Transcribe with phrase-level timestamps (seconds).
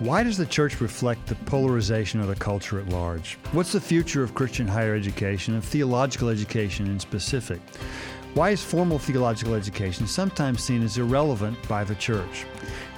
[0.00, 3.36] Why does the church reflect the polarization of the culture at large?
[3.50, 7.60] What's the future of Christian higher education and theological education in specific?
[8.34, 12.46] Why is formal theological education sometimes seen as irrelevant by the church?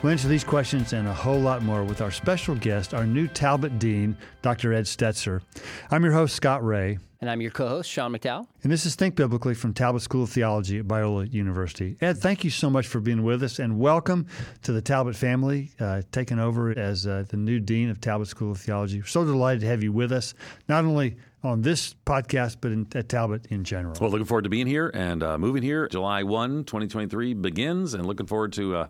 [0.02, 3.28] We'll answer these questions and a whole lot more with our special guest, our new
[3.28, 4.72] Talbot Dean, Dr.
[4.72, 5.42] Ed Stetzer.
[5.90, 6.98] I'm your host, Scott Rae.
[7.20, 8.46] And I'm your co host, Sean McDowell.
[8.62, 11.98] And this is Think Biblically from Talbot School of Theology at Biola University.
[12.00, 14.26] Ed, thank you so much for being with us and welcome
[14.62, 18.52] to the Talbot family, uh, taking over as uh, the new Dean of Talbot School
[18.52, 19.00] of Theology.
[19.00, 20.32] We're So delighted to have you with us,
[20.66, 23.94] not only on this podcast, but in, at Talbot in general.
[24.00, 25.88] Well, looking forward to being here and uh, moving here.
[25.88, 28.88] July 1, 2023 begins, and looking forward to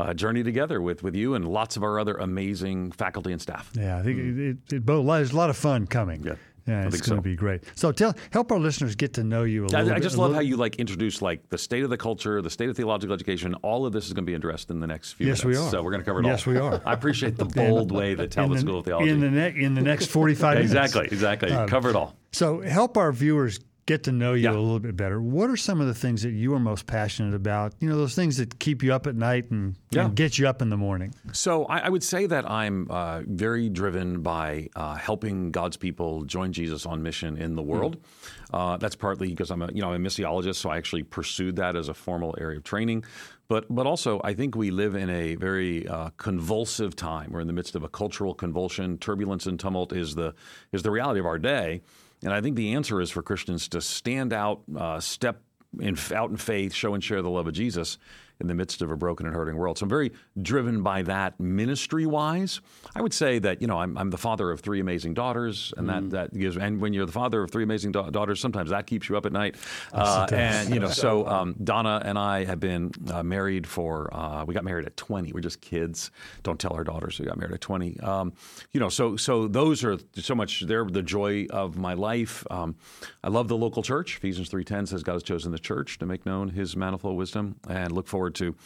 [0.00, 3.70] uh, journey together with, with you and lots of our other amazing faculty and staff.
[3.74, 4.38] Yeah, I think mm.
[4.38, 6.22] it, it, it, there's a lot of fun coming.
[6.22, 6.34] Yeah.
[6.66, 7.20] Yeah, it's going to so.
[7.20, 7.64] be great.
[7.74, 10.22] So tell help our listeners get to know you a little I, I just bit,
[10.22, 13.14] love how you like introduce like the state of the culture, the state of theological
[13.14, 13.54] education.
[13.62, 15.58] All of this is going to be addressed in the next few yes, minutes.
[15.58, 15.70] we are.
[15.70, 16.52] So we're going to cover it yes, all.
[16.52, 16.82] Yes, we are.
[16.86, 19.74] I appreciate the bold way that Talbot the, School of Theology in the ne- in
[19.74, 20.72] the next forty five minutes.
[20.72, 21.50] exactly, exactly.
[21.50, 22.14] Um, cover it all.
[22.32, 24.50] So help our viewers get to know you yeah.
[24.50, 25.20] a little bit better.
[25.20, 27.74] What are some of the things that you are most passionate about?
[27.80, 30.06] You know, those things that keep you up at night and, yeah.
[30.06, 31.14] and get you up in the morning.
[31.32, 36.24] So I, I would say that I'm uh, very driven by uh, helping God's people
[36.24, 38.00] join Jesus on mission in the world.
[38.00, 38.04] Mm.
[38.52, 41.56] Uh, that's partly because I'm a you know I'm a missiologist, so I actually pursued
[41.56, 43.04] that as a formal area of training.
[43.48, 47.30] But but also I think we live in a very uh, convulsive time.
[47.32, 48.98] We're in the midst of a cultural convulsion.
[48.98, 50.34] Turbulence and tumult is the
[50.72, 51.82] is the reality of our day.
[52.22, 55.42] And I think the answer is for Christians to stand out, uh, step
[55.78, 57.98] in, out in faith, show and share the love of Jesus,
[58.40, 59.78] in the midst of a broken and hurting world.
[59.78, 62.60] So I'm very driven by that ministry wise.
[62.94, 65.88] I would say that, you know, I'm, I'm the father of three amazing daughters, and
[65.88, 66.10] mm.
[66.10, 68.86] that, that gives, and when you're the father of three amazing da- daughters, sometimes that
[68.86, 69.56] keeps you up at night.
[69.92, 74.44] Uh, and, you know, so um, Donna and I have been uh, married for, uh,
[74.44, 75.32] we got married at 20.
[75.32, 76.10] We're just kids.
[76.42, 78.00] Don't tell our daughters we got married at 20.
[78.00, 78.32] Um,
[78.72, 82.44] you know, so, so those are so much, they're the joy of my life.
[82.50, 82.76] Um,
[83.22, 84.16] I love the local church.
[84.16, 87.92] Ephesians 3.10 says God has chosen the church to make known his manifold wisdom and
[87.92, 88.56] look forward forward to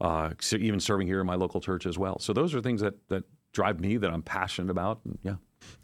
[0.00, 2.18] uh, even serving here in my local church as well.
[2.18, 5.00] So those are things that that drive me that I'm passionate about.
[5.04, 5.34] And, yeah.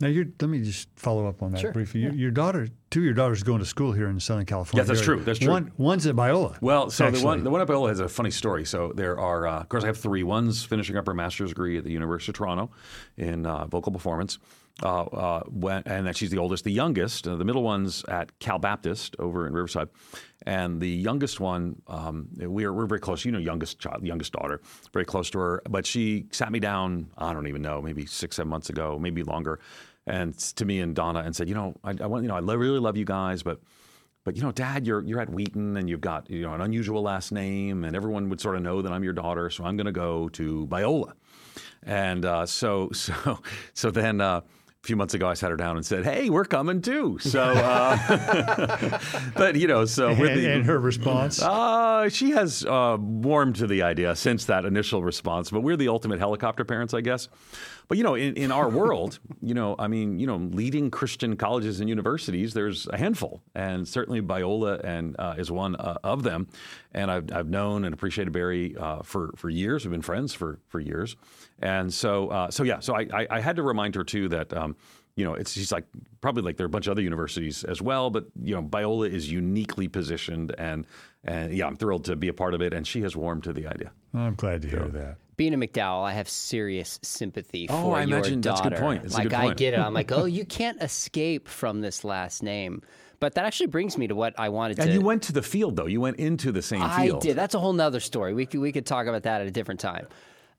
[0.00, 1.72] Now, let me just follow up on that sure.
[1.72, 2.00] briefly.
[2.00, 4.82] Your, your, daughter, two of your daughters, going to school here in Southern California.
[4.82, 5.22] Yes, that's true.
[5.22, 5.52] That's true.
[5.52, 6.60] One, one's at Biola.
[6.60, 7.20] Well, so actually.
[7.20, 8.64] the one, the one at Biola has a funny story.
[8.64, 10.24] So there are, uh, of course, I have three.
[10.24, 12.70] One's finishing up her master's degree at the University of Toronto
[13.16, 14.38] in uh, vocal performance.
[14.80, 16.62] Uh, uh, when, and that she's the oldest.
[16.62, 19.88] The youngest, uh, the middle one's at Cal Baptist over in Riverside,
[20.48, 23.22] and the youngest one, um, we're we're very close.
[23.22, 24.62] You know, youngest child, youngest daughter,
[24.94, 25.62] very close to her.
[25.68, 27.10] But she sat me down.
[27.18, 29.60] I don't even know, maybe six, seven months ago, maybe longer,
[30.06, 32.40] and to me and Donna, and said, you know, I, I want, you know, I
[32.40, 33.60] really love you guys, but
[34.24, 37.02] but you know, Dad, you're you're at Wheaton and you've got you know an unusual
[37.02, 39.84] last name, and everyone would sort of know that I'm your daughter, so I'm going
[39.84, 41.12] to go to Biola.
[41.82, 43.40] And uh, so so
[43.74, 44.22] so then.
[44.22, 44.40] Uh,
[44.84, 47.42] a few months ago, I sat her down and said, "Hey, we're coming too." So,
[47.42, 48.98] uh,
[49.34, 53.56] but you know, so with and, the, and her response, uh, she has uh, warmed
[53.56, 55.50] to the idea since that initial response.
[55.50, 57.28] But we're the ultimate helicopter parents, I guess.
[57.88, 61.36] But you know, in, in our world, you know, I mean, you know, leading Christian
[61.36, 66.22] colleges and universities, there's a handful, and certainly Biola and uh, is one uh, of
[66.22, 66.46] them.
[66.92, 69.84] And I've, I've known and appreciated Barry uh, for for years.
[69.84, 71.16] We've been friends for for years,
[71.60, 72.80] and so uh, so yeah.
[72.80, 74.52] So I, I, I had to remind her too that.
[74.52, 74.76] Um,
[75.16, 75.84] you know, it's she's like
[76.20, 79.10] probably like there are a bunch of other universities as well, but you know, Biola
[79.10, 80.86] is uniquely positioned, and
[81.24, 83.52] and yeah, I'm thrilled to be a part of it, and she has warmed to
[83.52, 83.90] the idea.
[84.14, 87.78] I'm glad to hear so, that being a McDowell, I have serious sympathy for McDowell.
[87.78, 88.56] oh, for I your imagine daughter.
[88.56, 89.02] That's a good point.
[89.02, 89.80] That's like good I get it.
[89.80, 92.82] I'm like, oh, you can't escape from this last name.
[93.20, 94.92] But that actually brings me to what I wanted and to.
[94.92, 95.86] And you went to the field, though.
[95.86, 97.22] You went into the same I field.
[97.22, 97.36] I did.
[97.36, 98.34] That's a whole nother story.
[98.34, 100.06] We could we could talk about that at a different time.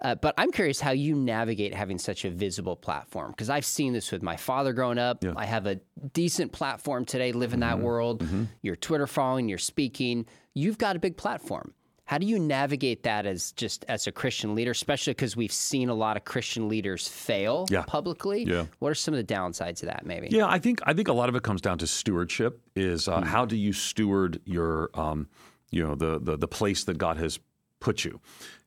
[0.01, 3.93] Uh, but I'm curious how you navigate having such a visible platform because I've seen
[3.93, 5.23] this with my father growing up.
[5.23, 5.33] Yeah.
[5.35, 5.75] I have a
[6.13, 7.69] decent platform today, live in mm-hmm.
[7.69, 8.23] that world.
[8.23, 8.45] Mm-hmm.
[8.61, 10.25] Your Twitter following, you're speaking.
[10.53, 11.73] You've got a big platform.
[12.05, 15.89] How do you navigate that as just as a Christian leader, especially because we've seen
[15.89, 17.83] a lot of Christian leaders fail yeah.
[17.83, 18.45] publicly?
[18.45, 18.65] Yeah.
[18.79, 20.07] What are some of the downsides of that?
[20.07, 20.29] Maybe.
[20.31, 22.61] Yeah, I think I think a lot of it comes down to stewardship.
[22.75, 23.25] Is uh, mm.
[23.25, 25.27] how do you steward your um,
[25.69, 27.39] you know the, the the place that God has
[27.79, 28.19] put you.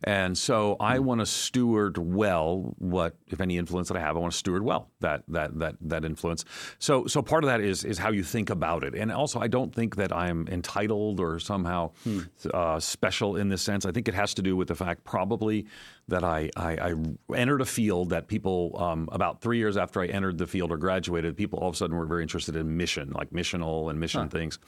[0.04, 1.04] And so I hmm.
[1.04, 4.62] want to steward well what, if any influence that I have, I want to steward
[4.62, 6.44] well that that that that influence.
[6.78, 8.94] So so part of that is is how you think about it.
[8.94, 12.20] And also I don't think that I'm entitled or somehow hmm.
[12.52, 13.86] uh, special in this sense.
[13.86, 15.66] I think it has to do with the fact probably
[16.08, 16.94] that I, I, I
[17.34, 20.76] entered a field that people um, about three years after I entered the field or
[20.76, 24.22] graduated, people all of a sudden were very interested in mission, like missional and mission
[24.22, 24.28] huh.
[24.28, 24.58] things.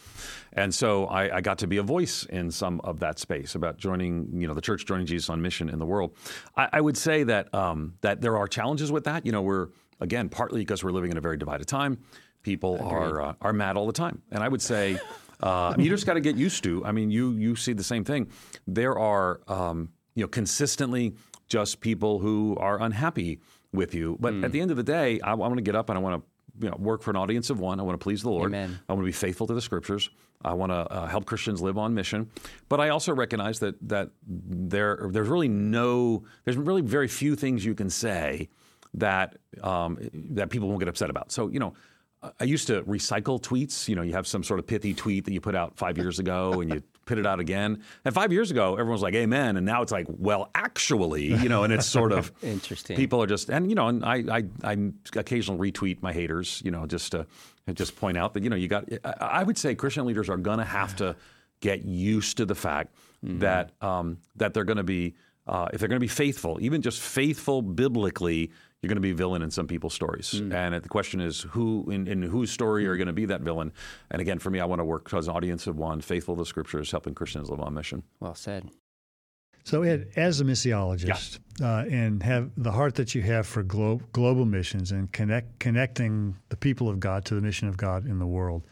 [0.53, 3.79] And so I, I got to be a voice in some of that space about
[3.79, 6.15] joining, you know, the church joining Jesus Jesus on mission in the world.
[6.57, 9.27] I, I would say that um, that there are challenges with that.
[9.27, 9.69] You know, we're
[10.01, 11.99] again partly because we're living in a very divided time.
[12.43, 14.99] People are uh, are mad all the time, and I would say.
[15.41, 16.83] Uh, you just got to get used to.
[16.87, 18.31] I mean, you you see the same thing.
[18.67, 21.17] There are um, you know consistently
[21.49, 23.41] just people who are unhappy
[23.73, 24.17] with you.
[24.21, 24.45] But mm.
[24.45, 26.23] at the end of the day, I, I want to get up and I want
[26.23, 27.81] to you know, work for an audience of one.
[27.81, 28.51] I want to please the Lord.
[28.55, 28.79] Amen.
[28.89, 30.09] I want to be faithful to the Scriptures.
[30.45, 32.31] I want to uh, help Christians live on mission.
[32.69, 37.65] But I also recognize that that there there's really no there's really very few things
[37.65, 38.49] you can say
[38.95, 41.33] that um, that people won't get upset about.
[41.33, 41.75] So you know.
[42.41, 43.87] I used to recycle tweets.
[43.87, 46.19] You know, you have some sort of pithy tweet that you put out five years
[46.19, 47.83] ago, and you put it out again.
[48.05, 51.49] And five years ago, everyone was like, "Amen," and now it's like, "Well, actually," you
[51.49, 51.65] know.
[51.65, 52.97] And it's sort of interesting.
[52.97, 54.77] People are just, and you know, and I, I, I
[55.17, 57.27] occasionally retweet my haters, you know, just to
[57.73, 58.89] just point out that you know you got.
[59.05, 61.17] I would say Christian leaders are going to have to
[61.61, 63.39] get used to the fact mm-hmm.
[63.41, 65.15] that um, that they're going to be.
[65.47, 68.51] Uh, if they're going to be faithful, even just faithful biblically,
[68.85, 70.33] you're going to be a villain in some people's stories.
[70.35, 70.53] Mm.
[70.53, 73.41] And the question is, who in, in whose story are you going to be that
[73.41, 73.73] villain?
[74.11, 76.43] And again, for me, I want to work as an audience of one, faithful to
[76.43, 78.03] the scriptures, helping Christians live on mission.
[78.21, 78.69] Well said.
[79.65, 81.77] So, Ed, as a missiologist, yeah.
[81.79, 86.37] uh, and have the heart that you have for glo- global missions and connect, connecting
[86.51, 88.67] the people of God to the mission of God in the world,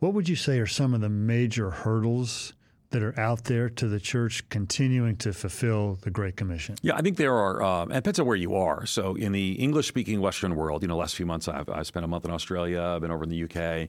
[0.00, 2.52] what would you say are some of the major hurdles
[2.94, 6.76] that are out there to the church continuing to fulfill the Great Commission?
[6.80, 8.86] Yeah, I think there are, uh, and it depends on where you are.
[8.86, 12.04] So, in the English speaking Western world, you know, last few months I've, I've spent
[12.04, 13.88] a month in Australia, I've been over in the UK,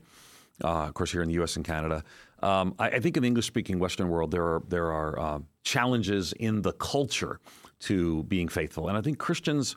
[0.63, 2.03] uh, of course, here in the US and Canada.
[2.41, 5.39] Um, I, I, think in the English speaking Western world, there are, there are uh,
[5.63, 7.39] challenges in the culture
[7.81, 8.89] to being faithful.
[8.89, 9.75] And I think Christians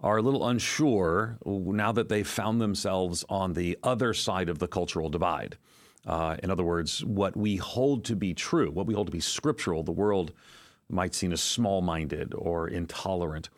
[0.00, 4.66] are a little unsure now that they've found themselves on the other side of the
[4.66, 5.56] cultural divide.
[6.06, 9.20] Uh, in other words, what we hold to be true, what we hold to be
[9.20, 10.32] scriptural, the world
[10.88, 13.48] might seem as small minded or intolerant.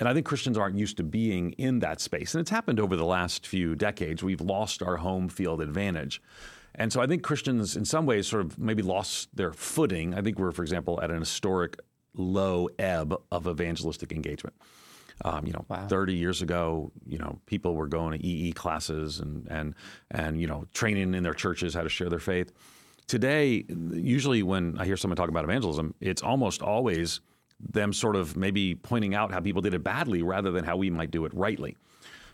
[0.00, 2.34] And I think Christians aren't used to being in that space.
[2.34, 4.22] And it's happened over the last few decades.
[4.22, 6.22] We've lost our home field advantage.
[6.76, 10.14] And so I think Christians, in some ways, sort of maybe lost their footing.
[10.14, 11.80] I think we're, for example, at an historic
[12.14, 14.54] low ebb of evangelistic engagement.
[15.24, 15.86] Um, you know, wow.
[15.88, 19.74] 30 years ago, you know, people were going to EE classes and and
[20.10, 22.52] and you know, training in their churches how to share their faith.
[23.06, 27.20] Today, usually when I hear someone talk about evangelism, it's almost always
[27.58, 30.90] them sort of maybe pointing out how people did it badly rather than how we
[30.90, 31.76] might do it rightly.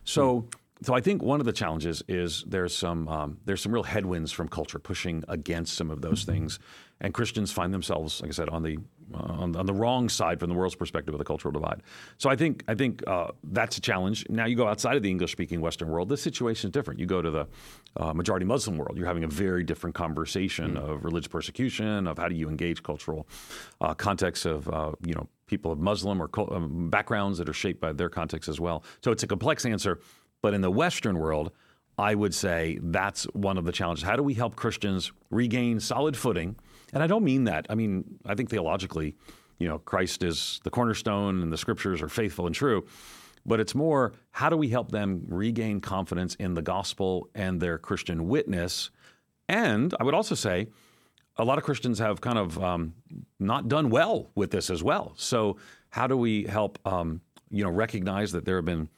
[0.04, 0.40] So.
[0.40, 0.48] Hmm.
[0.82, 4.32] So I think one of the challenges is there's some um, there's some real headwinds
[4.32, 6.32] from culture pushing against some of those mm-hmm.
[6.32, 6.58] things,
[7.00, 8.78] and Christians find themselves, like I said, on the
[9.12, 11.82] uh, on, on, the wrong side from the world's perspective of the cultural divide.
[12.16, 14.24] So I think I think uh, that's a challenge.
[14.30, 16.98] Now you go outside of the English-speaking Western world, this situation is different.
[16.98, 17.46] You go to the
[17.96, 22.18] uh, majority Muslim world, you're having a very different conversation mm of religious persecution, of
[22.18, 23.26] how do you engage cultural
[23.80, 27.80] uh, contexts of uh, you know people of Muslim or um, backgrounds that are shaped
[27.80, 28.82] by their context as well.
[29.02, 30.00] So it's a complex answer,
[30.42, 31.52] but in the Western world.
[31.96, 34.02] I would say that's one of the challenges.
[34.02, 36.56] How do we help Christians regain solid footing?
[36.94, 37.66] And I don't mean that.
[37.68, 39.16] I mean, I think theologically,
[39.58, 42.86] you know, Christ is the cornerstone and the scriptures are faithful and true.
[43.44, 47.76] But it's more how do we help them regain confidence in the gospel and their
[47.78, 48.90] Christian witness?
[49.48, 50.68] And I would also say,
[51.36, 52.94] a lot of Christians have kind of um,
[53.40, 55.14] not done well with this as well.
[55.16, 55.56] So,
[55.90, 57.20] how do we help um,
[57.50, 58.88] you know recognize that there have been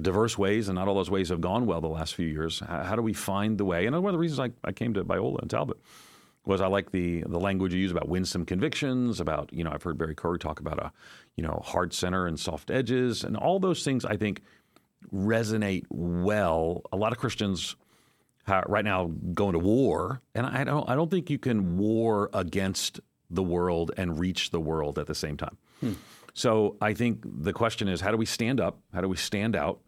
[0.00, 2.60] diverse ways, and not all those ways have gone well the last few years?
[2.60, 3.86] How, do we find the way?
[3.86, 5.78] And one of the reasons I, I came to Biola and Talbot
[6.44, 9.82] was I like the the language you use about winsome convictions, about you know I've
[9.82, 10.92] heard Barry Corey talk about a
[11.36, 14.42] you know hard center and soft edges, and all those things I think
[15.12, 16.82] resonate well.
[16.92, 17.76] A lot of Christians
[18.66, 23.00] right now going to war, and I don't I don't think you can war against
[23.30, 25.56] the world and reach the world at the same time.
[25.80, 25.92] Hmm.
[26.34, 28.78] So I think the question is how do we stand up?
[28.92, 29.80] How do we stand out?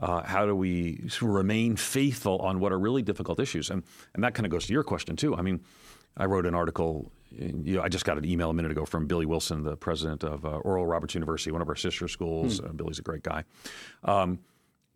[0.00, 3.70] Uh, how do we remain faithful on what are really difficult issues?
[3.70, 3.82] And
[4.14, 5.34] and that kind of goes to your question too.
[5.36, 5.60] I mean,
[6.16, 7.12] I wrote an article.
[7.30, 10.24] You know, I just got an email a minute ago from Billy Wilson, the president
[10.24, 12.58] of uh, Oral Roberts University, one of our sister schools.
[12.58, 12.66] Hmm.
[12.66, 13.44] Uh, Billy's a great guy.
[14.04, 14.38] Um,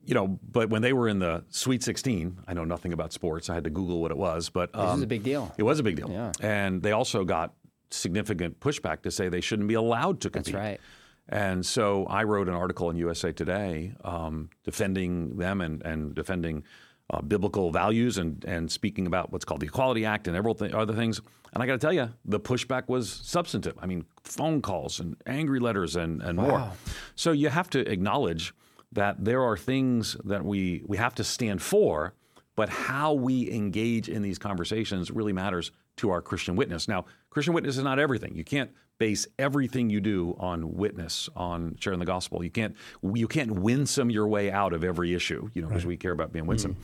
[0.04, 3.48] you know, but when they were in the Sweet 16, I know nothing about sports.
[3.48, 5.54] I had to Google what it was, but um, this is um, a big deal.
[5.56, 6.10] It was a big deal.
[6.10, 6.32] Yeah.
[6.40, 7.54] And they also got
[7.90, 10.54] significant pushback to say they shouldn't be allowed to compete.
[10.54, 10.80] That's right.
[11.28, 16.64] And so I wrote an article in USA Today um, defending them and, and defending
[17.10, 20.94] uh, biblical values and, and speaking about what's called the Equality Act and everything, other
[20.94, 21.20] things.
[21.52, 23.74] And I got to tell you, the pushback was substantive.
[23.80, 26.48] I mean, phone calls and angry letters and, and wow.
[26.48, 26.72] more.
[27.14, 28.54] So you have to acknowledge
[28.92, 32.14] that there are things that we, we have to stand for,
[32.56, 36.88] but how we engage in these conversations really matters to our Christian witness.
[36.88, 38.34] Now, Christian witness is not everything.
[38.34, 42.44] You can't base everything you do on witness, on sharing the gospel.
[42.44, 42.76] You can't
[43.14, 45.88] you can't winsome your way out of every issue, you know, because right.
[45.88, 46.74] we care about being winsome.
[46.74, 46.82] Mm-hmm.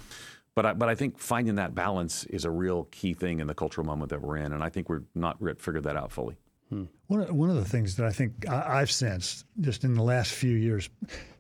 [0.59, 3.55] But I, but I think finding that balance is a real key thing in the
[3.55, 6.37] cultural moment that we're in, and I think we're not yet figured that out fully.
[6.69, 6.87] Hmm.
[7.07, 10.03] One, of, one of the things that I think I, have sensed just in the
[10.03, 10.91] last few years,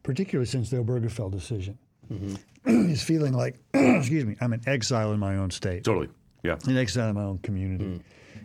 [0.04, 1.76] particularly since the Obergefell decision,
[2.08, 2.90] mm-hmm.
[2.90, 5.82] is feeling like, excuse me, I'm an exile in my own state.
[5.82, 6.08] Totally.
[6.44, 6.56] Yeah.
[6.68, 7.84] In exile in my own community.
[7.84, 8.02] Mm.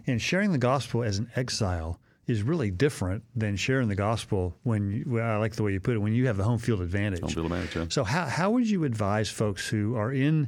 [0.07, 4.91] And sharing the gospel as an exile is really different than sharing the gospel when
[4.91, 6.81] you, well, I like the way you put it, when you have the home field
[6.81, 7.21] advantage.
[7.21, 7.85] Home field advantage, yeah.
[7.89, 10.47] So how, how would you advise folks who are in,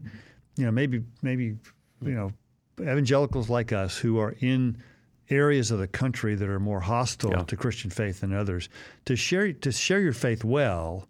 [0.58, 1.58] you know, maybe, maybe,
[2.02, 2.32] you know,
[2.80, 4.78] evangelicals like us who are in–
[5.30, 7.44] areas of the country that are more hostile yeah.
[7.44, 8.70] to Christian faith than others
[9.06, 11.08] to share to share your faith well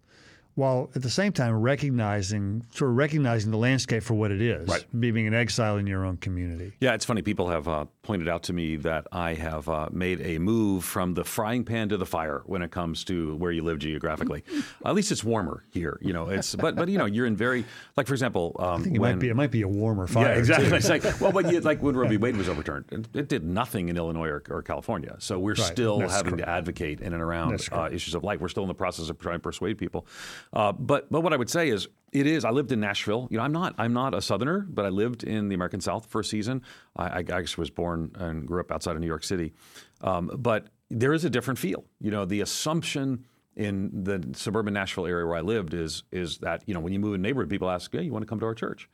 [0.54, 4.66] while at the same time recognizing sort of recognizing the landscape for what it is,
[4.66, 4.86] right.
[4.98, 6.72] being an exile in your own community.
[6.80, 7.20] Yeah, it's funny.
[7.20, 11.14] People have uh, pointed out to me that I have uh, made a move from
[11.14, 14.44] the frying pan to the fire when it comes to where you live geographically.
[14.84, 16.28] At least it's warmer here, you know.
[16.28, 17.64] It's but but you know you're in very
[17.96, 18.54] like for example.
[18.60, 20.32] Um, I think it when, might be it might be a warmer fire.
[20.32, 20.68] Yeah, exactly.
[20.76, 22.16] it's like well, but you, like when Roe v.
[22.16, 25.16] Wade was overturned, it, it, did nothing in Illinois or, or California.
[25.18, 25.66] So we're right.
[25.66, 26.46] still That's having correct.
[26.46, 28.40] to advocate in and around uh, issues of life.
[28.40, 30.06] We're still in the process of trying to persuade people.
[30.52, 31.88] Uh, but but what I would say is
[32.20, 32.44] it is.
[32.44, 33.28] I lived in Nashville.
[33.30, 36.06] You know, I'm not I'm not a Southerner, but I lived in the American South
[36.06, 36.62] for a season.
[36.96, 39.52] I, I actually was born and grew up outside of New York City.
[40.00, 41.84] Um, but there is a different feel.
[42.00, 46.62] You know, the assumption in the suburban Nashville area where I lived is is that
[46.66, 48.40] you know when you move in a neighborhood, people ask, "Hey, you want to come
[48.40, 48.88] to our church?"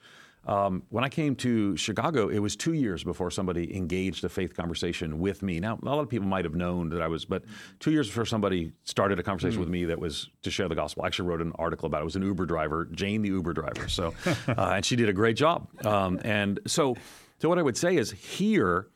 [0.46, 4.56] Um, when I came to Chicago, it was two years before somebody engaged a faith
[4.56, 5.61] conversation with me.
[5.61, 7.44] Now, a lot of people might have known that I was, but
[7.78, 9.61] two years before somebody started a conversation mm.
[9.61, 11.04] with me that was to share the gospel.
[11.04, 12.02] I actually wrote an article about it.
[12.02, 13.88] It was an Uber driver, Jane the Uber driver.
[13.88, 15.68] So, uh, and she did a great job.
[15.87, 16.96] Um, and so,
[17.38, 18.88] so what I would say is here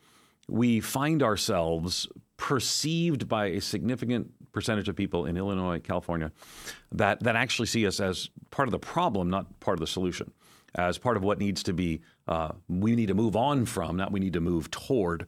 [0.49, 6.31] we find ourselves perceived by a significant percentage of people in Illinois, California,
[6.91, 10.31] that that actually see us as part of the problem, not part of the solution
[10.77, 14.11] as part of what needs to be, uh, we need to move on from, not
[14.11, 15.25] we need to move toward.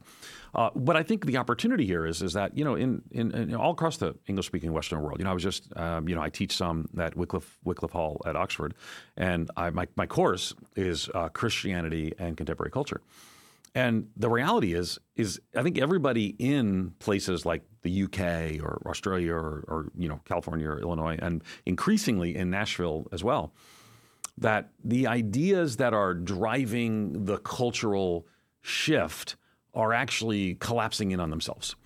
[0.54, 3.54] Uh, but I think the opportunity here is is that you know in, in, in
[3.54, 6.22] all across the English speaking Western world, you know I was just um, you know
[6.22, 8.74] I teach some at Wycliffe Wycliffe Hall at Oxford,
[9.16, 13.00] and I, my my course is uh, Christianity and contemporary culture.
[13.74, 19.32] And the reality is, is I think everybody in places like the UK or Australia
[19.32, 23.52] or, or you know California or Illinois, and increasingly in Nashville as well,
[24.38, 28.26] that the ideas that are driving the cultural
[28.62, 29.36] shift
[29.74, 31.76] are actually collapsing in on themselves.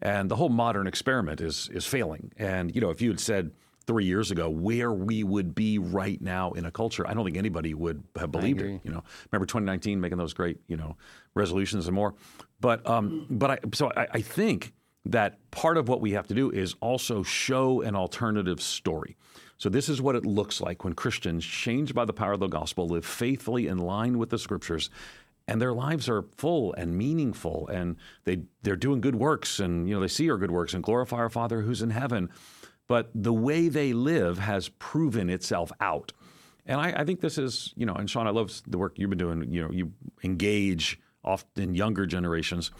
[0.00, 2.32] And the whole modern experiment is is failing.
[2.36, 3.50] And you know, if you had said
[3.86, 7.36] three years ago where we would be right now in a culture, I don't think
[7.36, 8.80] anybody would have believed it.
[8.84, 9.02] You know,
[9.32, 10.96] remember 2019 making those great you know
[11.34, 12.14] resolutions and more.
[12.60, 14.72] But um, but I so I, I think
[15.04, 19.16] that part of what we have to do is also show an alternative story.
[19.58, 22.46] So, this is what it looks like when Christians, changed by the power of the
[22.46, 24.88] gospel, live faithfully in line with the scriptures
[25.48, 29.94] and their lives are full and meaningful and they they're doing good works and you
[29.94, 32.28] know they see our good works and glorify our father who's in heaven.
[32.86, 36.12] But the way they live has proven itself out.
[36.64, 39.10] And I, I think this is you know and sean i love the work you've
[39.10, 39.50] been doing.
[39.50, 42.70] You know you engage often younger generations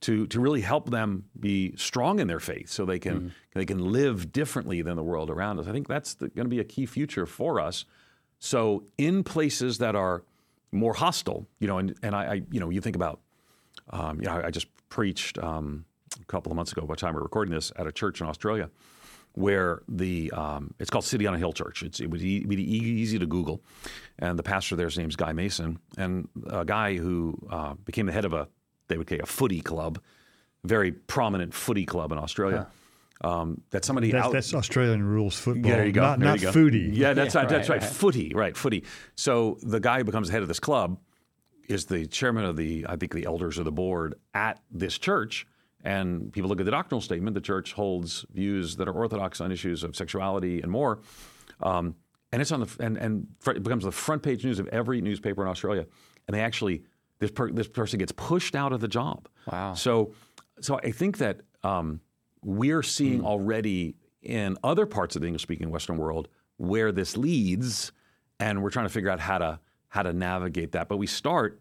[0.00, 3.28] to to really help them be strong in their faith, so they can mm-hmm.
[3.54, 5.66] they can live differently than the world around us.
[5.66, 7.84] I think that's going to be a key future for us.
[8.38, 10.22] So in places that are
[10.70, 13.20] more hostile, you know, and and I, I you know you think about,
[13.90, 15.84] um, you know, I just preached um,
[16.20, 18.26] a couple of months ago, by the time we're recording this, at a church in
[18.26, 18.70] Australia,
[19.32, 21.82] where the um, it's called City on a Hill Church.
[21.82, 23.60] It's, it would e- be easy to Google,
[24.18, 28.24] and the pastor there's name's Guy Mason, and a guy who uh, became the head
[28.24, 28.48] of a
[28.88, 30.00] they would say a footy club,
[30.64, 32.66] very prominent footy club in Australia.
[32.68, 32.74] Huh.
[33.20, 35.70] Um, that somebody that's, out, that's Australian rules football.
[35.70, 36.02] Yeah, there you go.
[36.02, 36.52] Not, there not you go.
[36.52, 36.90] footy.
[36.92, 37.82] Yeah, that's yeah, right, that's right.
[37.82, 37.90] right.
[37.90, 38.56] Footy, right?
[38.56, 38.84] Footy.
[39.16, 41.00] So the guy who becomes the head of this club
[41.68, 45.48] is the chairman of the, I think, the elders of the board at this church.
[45.82, 47.34] And people look at the doctrinal statement.
[47.34, 51.00] The church holds views that are orthodox on issues of sexuality and more.
[51.60, 51.96] Um,
[52.32, 55.42] and it's on the and and it becomes the front page news of every newspaper
[55.42, 55.86] in Australia.
[56.26, 56.84] And they actually
[57.18, 59.28] this per, this person gets pushed out of the job.
[59.50, 59.74] Wow.
[59.74, 60.12] So
[60.60, 62.00] so I think that um,
[62.42, 63.26] we're seeing mm.
[63.26, 67.92] already in other parts of the English speaking Western world where this leads,
[68.40, 70.88] and we're trying to figure out how to how to navigate that.
[70.88, 71.60] But we start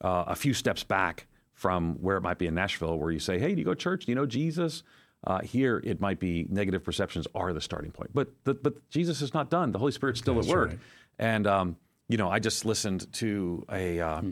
[0.00, 3.38] uh, a few steps back from where it might be in Nashville, where you say,
[3.38, 4.06] "Hey, do you go to church?
[4.06, 4.82] Do you know Jesus?"
[5.26, 9.22] Uh, here, it might be negative perceptions are the starting point, but the, but Jesus
[9.22, 9.72] is not done.
[9.72, 10.78] The Holy Spirit's still That's at work, right.
[11.18, 11.76] and um,
[12.08, 14.00] you know, I just listened to a.
[14.00, 14.22] Uh,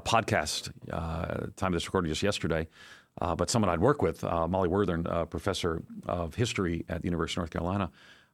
[0.00, 2.66] podcast uh, time of this recording just yesterday
[3.20, 7.34] uh, but someone I'd work with, uh, Molly Worthen, professor of history at the University
[7.34, 7.90] of North Carolina,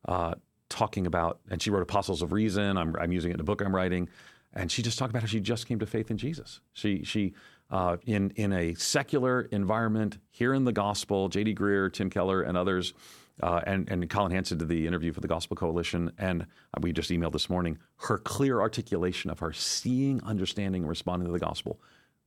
[0.06, 0.34] uh,
[0.68, 2.76] talking about, and she wrote Apostles of Reason.
[2.76, 4.08] I'm, I'm using it in a book I'm writing,
[4.54, 6.60] and she just talked about how she just came to faith in Jesus.
[6.72, 7.34] She she
[7.70, 11.54] uh, in in a secular environment, hearing the gospel, J.D.
[11.54, 12.94] Greear, Tim Keller, and others.
[13.42, 16.46] Uh, and, and Collin Hansen did the interview for the Gospel Coalition, and
[16.80, 17.78] we just emailed this morning.
[17.98, 21.80] Her clear articulation of her seeing, understanding, and responding to the gospel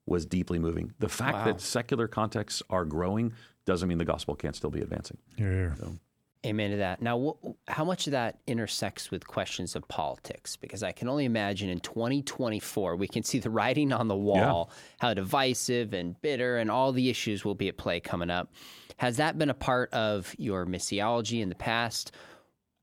[0.06, 0.94] was deeply moving.
[1.00, 1.46] The fact wow.
[1.46, 3.34] that secular contexts are growing
[3.66, 5.18] doesn't mean the gospel can't still be advancing.
[5.38, 5.76] Yeah.
[5.76, 5.94] So.
[6.44, 7.04] Amen to that.
[7.04, 10.56] Now, wh- how much of that intersects with questions of politics?
[10.56, 14.70] Because I can only imagine in 2024, we can see the writing on the wall,
[14.72, 14.78] yeah.
[15.00, 18.52] how divisive and bitter and all the issues will be at play coming up.
[18.98, 22.12] Has that been a part of your missiology in the past?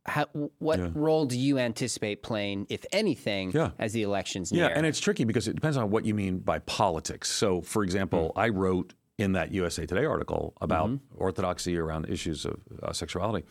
[0.07, 0.27] How,
[0.59, 0.91] what yeah.
[0.95, 3.73] role do you anticipate playing, if anything, yeah.
[3.79, 4.69] as the elections near?
[4.69, 7.29] Yeah, and it's tricky because it depends on what you mean by politics.
[7.31, 8.41] So, for example, mm.
[8.41, 11.23] I wrote in that USA Today article about mm-hmm.
[11.23, 13.47] orthodoxy around issues of uh, sexuality.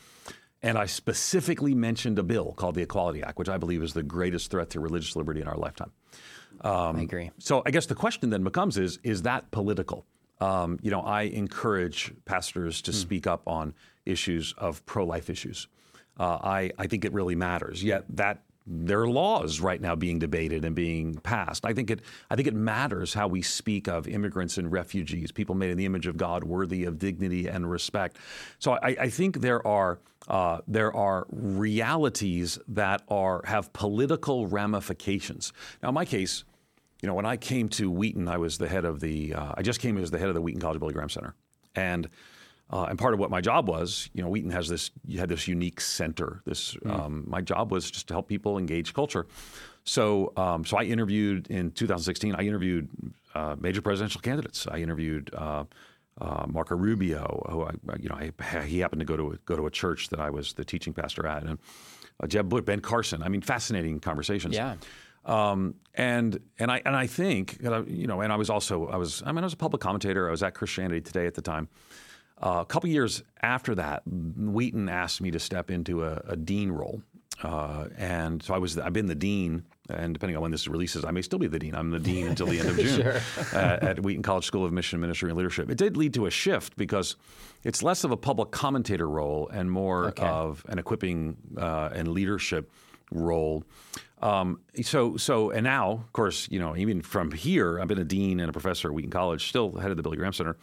[0.63, 4.01] And I specifically mentioned a bill called the Equality Act, which I believe is the
[4.01, 5.91] greatest threat to religious liberty in our lifetime.
[6.61, 7.31] Um, I agree.
[7.37, 10.05] So I guess the question then becomes: Is is that political?
[10.39, 12.95] Um, you know, I encourage pastors to mm.
[12.95, 15.67] speak up on issues of pro-life issues.
[16.19, 17.83] Uh, I I think it really matters.
[17.83, 21.65] Yet that there are laws right now being debated and being passed.
[21.65, 25.55] I think it I think it matters how we speak of immigrants and refugees, people
[25.55, 28.17] made in the image of God, worthy of dignity and respect.
[28.59, 35.53] So I, I think there are uh, there are realities that are have political ramifications.
[35.81, 36.43] Now, in my case,
[37.01, 39.61] you know, when I came to Wheaton, I was the head of the uh, I
[39.61, 41.35] just came as the head of the Wheaton College Billy Graham Center,
[41.75, 42.09] and
[42.69, 45.29] uh, and part of what my job was, you know, Wheaton has this, you had
[45.29, 46.41] this unique center.
[46.45, 46.91] This, mm.
[46.91, 49.25] um, my job was just to help people engage culture.
[49.85, 52.35] So, um, so I interviewed in 2016.
[52.35, 52.89] I interviewed
[53.33, 54.67] uh, major presidential candidates.
[54.67, 55.63] I interviewed uh,
[56.19, 59.55] uh, Marco Rubio, who I, you know, I, he happened to go to a, go
[59.55, 61.59] to a church that I was the teaching pastor at, and
[62.21, 63.23] uh, Jeb Bush, Ben Carson.
[63.23, 64.55] I mean, fascinating conversations.
[64.55, 64.75] Yeah.
[65.23, 69.21] Um, and and I and I think you know, and I was also I was
[69.25, 70.27] I mean I was a public commentator.
[70.27, 71.67] I was at Christianity Today at the time.
[72.41, 76.71] Uh, a couple years after that, Wheaton asked me to step into a, a dean
[76.71, 77.01] role,
[77.43, 78.77] uh, and so I was.
[78.77, 81.57] I've been the dean, and depending on when this releases, I may still be the
[81.57, 81.73] dean.
[81.73, 83.21] I'm the dean until the end of June sure.
[83.53, 85.69] at, at Wheaton College School of Mission, Ministry, and Leadership.
[85.71, 87.15] It did lead to a shift because
[87.63, 90.25] it's less of a public commentator role and more okay.
[90.25, 92.71] of an equipping uh, and leadership
[93.11, 93.63] role.
[94.21, 98.03] Um, so, so, and now, of course, you know, even from here, I've been a
[98.03, 100.57] dean and a professor at Wheaton College, still head of the Billy Graham Center.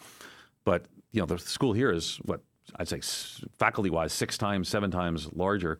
[0.64, 2.40] But you know, the school here is what
[2.76, 3.00] I'd say
[3.56, 5.78] faculty wise, six times, seven times larger.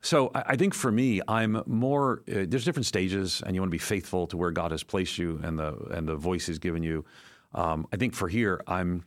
[0.00, 2.22] So I, think for me, I'm more.
[2.26, 5.18] Uh, there's different stages, and you want to be faithful to where God has placed
[5.18, 7.04] you and the and the voice He's given you.
[7.52, 9.04] Um, I think for here, I'm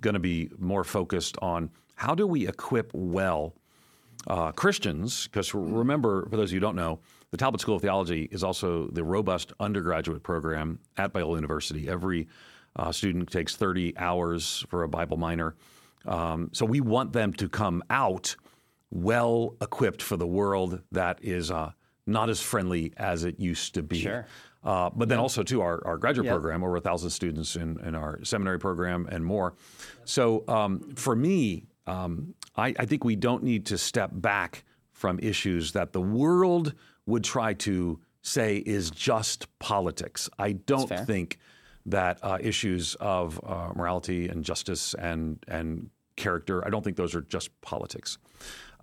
[0.00, 3.54] going to be more focused on how do we equip well
[4.28, 5.26] uh, Christians?
[5.26, 7.00] Because remember, for those of you who don't know,
[7.30, 11.88] the Talbot School of Theology is also the robust undergraduate program at Biola University.
[11.88, 12.28] Every
[12.76, 15.54] uh, student takes 30 hours for a Bible minor.
[16.06, 18.36] Um, so we want them to come out
[18.90, 21.72] well equipped for the world that is uh,
[22.06, 24.00] not as friendly as it used to be.
[24.00, 24.26] Sure.
[24.62, 27.94] Uh, but then also to our, our graduate program, over a thousand students in, in
[27.94, 29.54] our seminary program and more.
[30.04, 35.20] So um, for me, um, I, I, think we don't need to step back from
[35.20, 36.74] issues that the world
[37.06, 40.28] would try to say is just politics.
[40.36, 41.38] I don't think
[41.86, 47.14] that uh, issues of uh, morality and justice and and character, I don't think those
[47.14, 48.18] are just politics.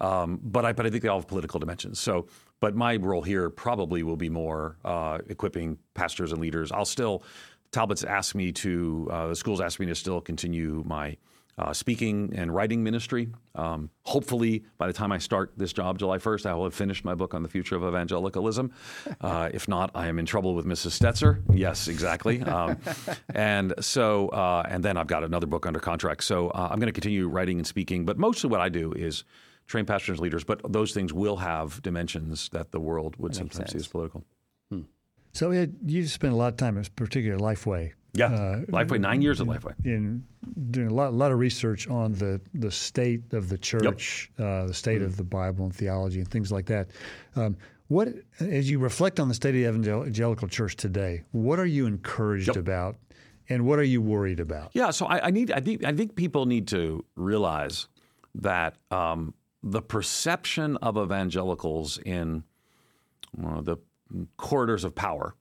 [0.02, 2.00] Um, but I but I think they all have political dimensions.
[2.00, 2.28] So,
[2.60, 6.72] but my role here probably will be more uh, equipping pastors and leaders.
[6.72, 7.24] I'll still
[7.72, 11.18] Talbot's asked me to uh, the schools asked me to still continue my
[11.58, 13.30] uh, speaking and writing ministry.
[13.56, 17.06] Um, hopefully, by the time I start this job July 1st, I will have finished
[17.06, 18.72] my book on the future of evangelicalism.
[19.22, 21.00] Uh, if not, I am in trouble with Mrs.
[21.00, 21.42] Stetzer.
[21.54, 22.42] Yes, exactly.
[22.42, 22.78] Um,
[23.36, 26.24] and so, uh, and then I've got another book under contract.
[26.24, 28.06] So uh, I'm going to continue writing and speaking.
[28.06, 29.24] But mostly what I do is
[29.68, 30.44] train pastors and leaders.
[30.44, 34.24] But those things will have dimensions that the world would that sometimes see as political.
[34.70, 34.82] Hmm.
[35.34, 39.22] So Ed, you spend a lot of time, in particular, Lifeway, yeah, uh, Lifeway, nine
[39.22, 39.74] years at Lifeway.
[39.86, 40.24] In
[40.70, 44.48] doing a lot, a lot of research on the, the state of the church, yep.
[44.48, 45.06] uh, the state mm-hmm.
[45.06, 46.90] of the Bible and theology and things like that.
[47.36, 51.66] Um, what, as you reflect on the state of the evangelical church today, what are
[51.66, 52.58] you encouraged yep.
[52.58, 52.98] about,
[53.50, 54.72] and what are you worried about?
[54.74, 57.88] Yeah, so I, I, need, I think, I think people need to realize
[58.36, 62.44] that um, the perception of evangelicals in
[63.44, 63.78] uh, the
[64.38, 65.36] corridors of power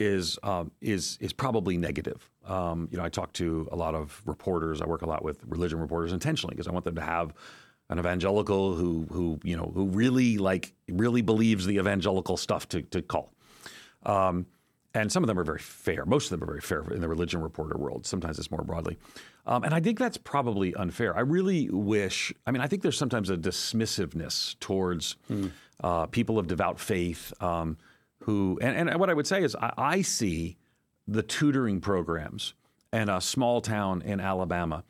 [0.00, 2.28] is um, is is probably negative.
[2.46, 4.80] Um, you know, I talk to a lot of reporters.
[4.80, 7.34] I work a lot with religion reporters intentionally because I want them to have
[7.90, 12.82] an evangelical who who you know who really like really believes the evangelical stuff to
[12.82, 13.32] to call.
[14.04, 14.46] Um,
[14.92, 16.04] and some of them are very fair.
[16.04, 18.06] Most of them are very fair in the religion reporter world.
[18.06, 18.98] Sometimes it's more broadly.
[19.46, 21.16] Um, and I think that's probably unfair.
[21.16, 25.52] I really wish, I mean, I think there's sometimes a dismissiveness towards mm.
[25.84, 27.78] uh, people of devout faith um,
[28.20, 30.56] who, and, and, what I would say is, I, I see
[31.08, 32.54] the tutoring programs
[32.92, 34.84] in a small town in Alabama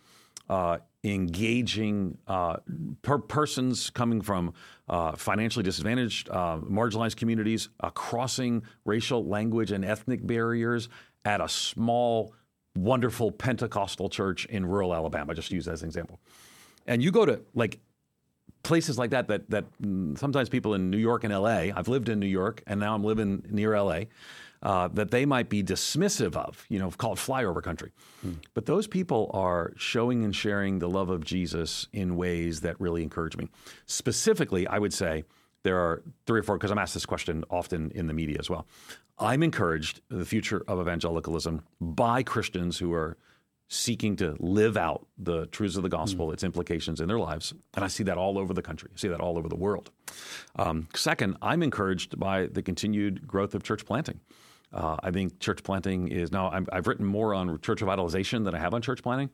[0.48, 2.56] uh, engaging uh,
[3.02, 4.52] per persons coming from
[4.88, 10.88] uh, financially disadvantaged, uh, marginalized communities, uh, crossing racial, language, and ethnic barriers
[11.24, 12.34] at a small,
[12.76, 15.34] wonderful Pentecostal church in rural Alabama.
[15.34, 16.18] Just use that as an example.
[16.86, 17.78] And you go to like
[18.62, 19.64] places like that that that
[20.16, 21.72] sometimes people in New York and L.A.
[21.72, 24.08] I've lived in New York, and now I'm living near L.A.
[24.62, 27.92] Uh, that they might be dismissive of, you know, called flyover country.
[28.20, 28.32] Hmm.
[28.52, 33.02] But those people are showing and sharing the love of Jesus in ways that really
[33.02, 33.48] encourage me.
[33.86, 35.24] Specifically, I would say
[35.62, 38.50] there are three or four, because I'm asked this question often in the media as
[38.50, 38.66] well.
[39.18, 43.16] I'm encouraged the future of evangelicalism by Christians who are
[43.72, 46.32] seeking to live out the truths of the gospel, mm.
[46.32, 47.54] its implications in their lives.
[47.74, 48.90] And I see that all over the country.
[48.92, 49.90] I see that all over the world.
[50.56, 54.18] Um, second, I'm encouraged by the continued growth of church planting.
[54.72, 56.50] Uh, I think church planting is now.
[56.50, 59.30] i have written more on church revitalization than I have on church planting,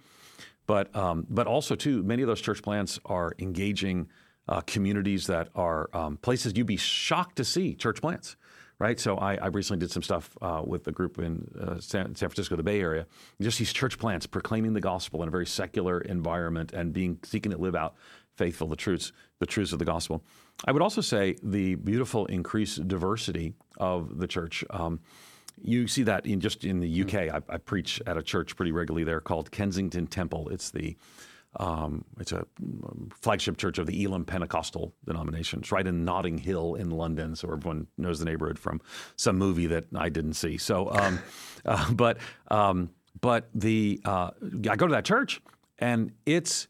[0.66, 4.09] but um, but also too many of those church plants are engaging
[4.49, 8.37] uh, communities that are um, places you'd be shocked to see church plants.
[8.78, 12.14] Right, so I, I recently did some stuff uh, with a group in uh, San,
[12.14, 13.06] San, Francisco, the Bay Area.
[13.40, 17.52] Just these church plants proclaiming the gospel in a very secular environment and being seeking
[17.52, 17.94] to live out
[18.36, 20.22] faithful the truths, the truths of the gospel.
[20.66, 24.62] I would also say the beautiful increased diversity of the church.
[24.68, 25.00] Um,
[25.62, 27.14] you see that in just in the UK.
[27.34, 30.50] I, I, preach at a church pretty regularly there called Kensington Temple.
[30.50, 30.96] It's the
[31.58, 32.46] um, it's a
[33.20, 35.60] flagship church of the Elim Pentecostal denomination.
[35.60, 38.80] It's right in Notting Hill in London, so everyone knows the neighborhood from
[39.16, 40.58] some movie that I didn't see.
[40.58, 41.18] So, um,
[41.64, 42.90] uh, but um,
[43.20, 44.30] but the uh,
[44.68, 45.40] I go to that church
[45.78, 46.68] and it's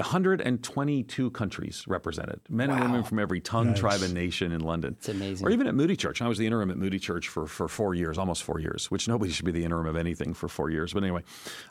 [0.00, 2.76] 122 countries represented, men wow.
[2.76, 3.78] and women from every tongue, nice.
[3.78, 4.96] tribe, and nation in London.
[4.98, 5.46] It's amazing.
[5.46, 6.22] Or even at Moody Church.
[6.22, 9.08] I was the interim at Moody Church for, for four years, almost four years, which
[9.08, 10.92] nobody should be the interim of anything for four years.
[10.92, 11.22] But anyway,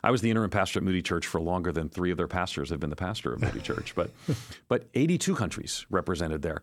[0.02, 2.70] I was the interim pastor at Moody Church for longer than three of their pastors
[2.70, 3.94] have been the pastor of Moody Church.
[3.94, 4.10] But,
[4.68, 6.62] but 82 countries represented there.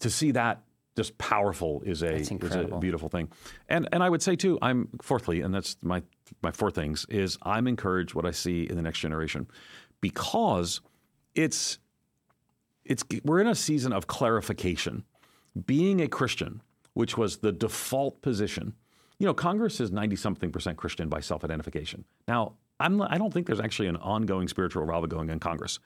[0.00, 0.62] To see that
[0.98, 3.28] just powerful is a is a beautiful thing.
[3.68, 6.02] And and I would say too, I'm fourthly, and that's my
[6.42, 9.46] my four things is I'm encouraged what I see in the next generation
[10.00, 10.80] because
[11.38, 11.78] it's
[12.84, 15.04] it's we're in a season of clarification.
[15.66, 16.62] Being a Christian,
[16.94, 18.74] which was the default position,
[19.18, 22.04] you know, Congress is ninety something percent Christian by self identification.
[22.26, 25.78] Now, I'm I don't think there's actually an ongoing spiritual revival going in Congress.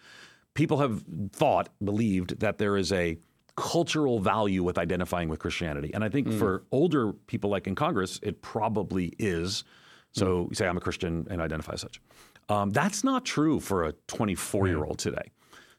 [0.55, 3.19] People have thought, believed that there is a
[3.57, 6.39] cultural value with identifying with Christianity, and I think mm.
[6.39, 9.65] for older people like in Congress, it probably is.
[10.13, 10.49] So mm.
[10.51, 12.01] you say I'm a Christian and identify as such.
[12.49, 15.31] Um, that's not true for a 24 year old today.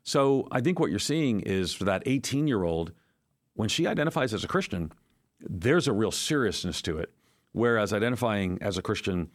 [0.04, 2.92] So I think what you're seeing is for that 18 year old,
[3.56, 4.92] when she identifies as a Christian,
[5.39, 7.12] there's a real seriousness to it.
[7.54, 9.30] Whereas identifying as a Christian,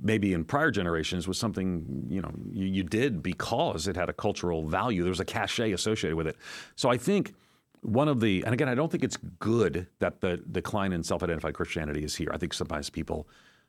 [0.00, 4.12] maybe in prior generations, was something you know you, you did because it had a
[4.12, 5.02] cultural value.
[5.02, 6.36] There was a cachet associated with it.
[6.76, 7.34] So I think
[7.80, 11.54] one of the and again, I don't think it's good that the decline in self-identified
[11.54, 12.30] Christianity is here.
[12.32, 13.28] I think sometimes people,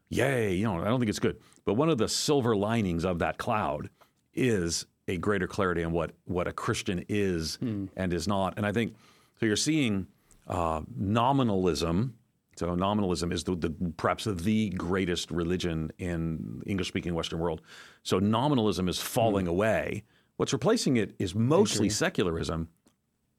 [0.10, 1.38] yay, you know, I don't think it's good.
[1.66, 3.90] But one of the silver linings of that cloud
[4.36, 7.86] is a greater clarity on what what a Christian is hmm.
[7.96, 8.56] and is not.
[8.58, 8.96] And I think
[9.40, 9.46] so.
[9.46, 10.08] You're seeing
[10.48, 12.16] uh, nominalism.
[12.58, 17.62] So nominalism is the, the, perhaps the greatest religion in English-speaking Western world.
[18.02, 19.52] So nominalism is falling hmm.
[19.52, 20.04] away.
[20.38, 22.70] What's replacing it is mostly secularism,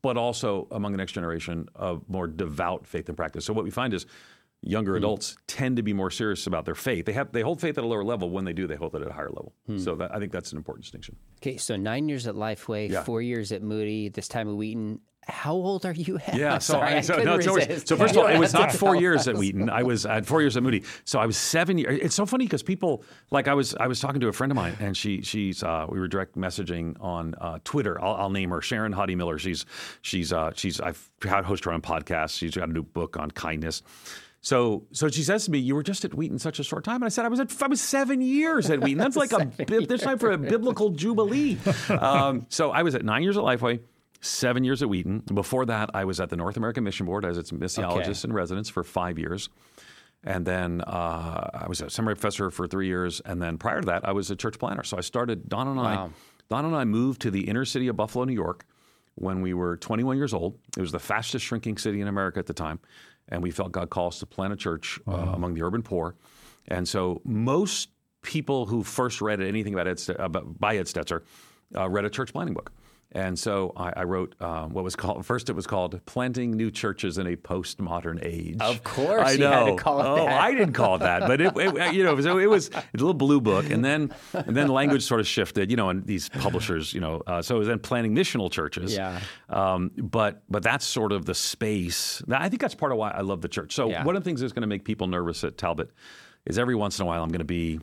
[0.03, 3.45] but also among the next generation of more devout faith and practice.
[3.45, 4.07] So what we find is
[4.63, 4.99] younger hmm.
[4.99, 7.07] adults tend to be more serious about their faith.
[7.07, 8.31] They have they hold faith at a lower level.
[8.31, 9.55] When they do, they hold it at a higher level.
[9.67, 9.79] Hmm.
[9.79, 11.17] So that, I think that's an important distinction.
[11.41, 13.03] Okay, so nine years at Lifeway, yeah.
[13.03, 15.01] four years at Moody, this time at Wheaton.
[15.27, 16.19] How old are you?
[16.27, 16.37] At?
[16.37, 18.97] Yeah, so, Sorry, I, so, no, always, so first of all, it was not four
[18.97, 19.69] years at Wheaton.
[19.69, 20.85] I was at four years at Moody.
[21.05, 22.01] So I was seven years.
[22.03, 24.57] It's so funny because people like I was I was talking to a friend of
[24.57, 28.03] mine, and she she's uh, we were direct messaging on uh, Twitter.
[28.03, 29.39] I'll, I'll, name her Sharon Hodde Miller.
[29.39, 29.67] She's
[30.01, 32.39] she's uh, she's I've had hosted her on podcasts.
[32.39, 33.83] She's got a new book on kindness.
[34.41, 36.97] So, so she says to me, "You were just at Wheaton such a short time,"
[36.97, 38.99] and I said, "I was at I was seven years at Wheaton.
[38.99, 41.59] That's like a there's time for a biblical jubilee."
[41.91, 43.81] Um, so I was at nine years at Lifeway,
[44.21, 45.21] seven years at Wheaton.
[45.33, 48.31] Before that, I was at the North American Mission Board as its missiologist okay.
[48.31, 49.49] in residence for five years.
[50.25, 53.21] And then uh, I was a seminary professor for three years.
[53.21, 54.83] And then prior to that, I was a church planter.
[54.83, 56.07] So I started, Don and Wow.
[56.07, 56.11] I,
[56.49, 58.65] Don and I moved to the inner city of Buffalo, New York
[59.15, 60.59] when we were 21 years old.
[60.77, 62.81] It was the fastest shrinking city in America at the time.
[63.29, 66.15] And we felt God called us to plant a church uh, among the urban poor.
[66.69, 67.91] And so most
[68.23, 71.23] people who first read anything about Ed, St- about, by Ed Stetzer
[71.77, 72.73] uh, read a church planting book.
[73.13, 75.49] And so I, I wrote um, what was called first.
[75.49, 79.51] It was called "Planting New Churches in a Postmodern Age." Of course I you know.
[79.51, 80.27] had to call it oh.
[80.27, 83.15] I didn't call it that, but it, it you know, so it was a little
[83.15, 86.93] blue book, and then and then language sort of shifted, you know, and these publishers,
[86.93, 88.95] you know, uh, so it was then planting missional churches.
[88.95, 89.21] Yeah.
[89.49, 92.23] Um, but but that's sort of the space.
[92.31, 93.75] I think that's part of why I love the church.
[93.75, 94.05] So Yeah.
[94.05, 95.91] one of the things that's going to make people nervous at Talbot
[96.45, 97.81] is every once in a while I'm going to be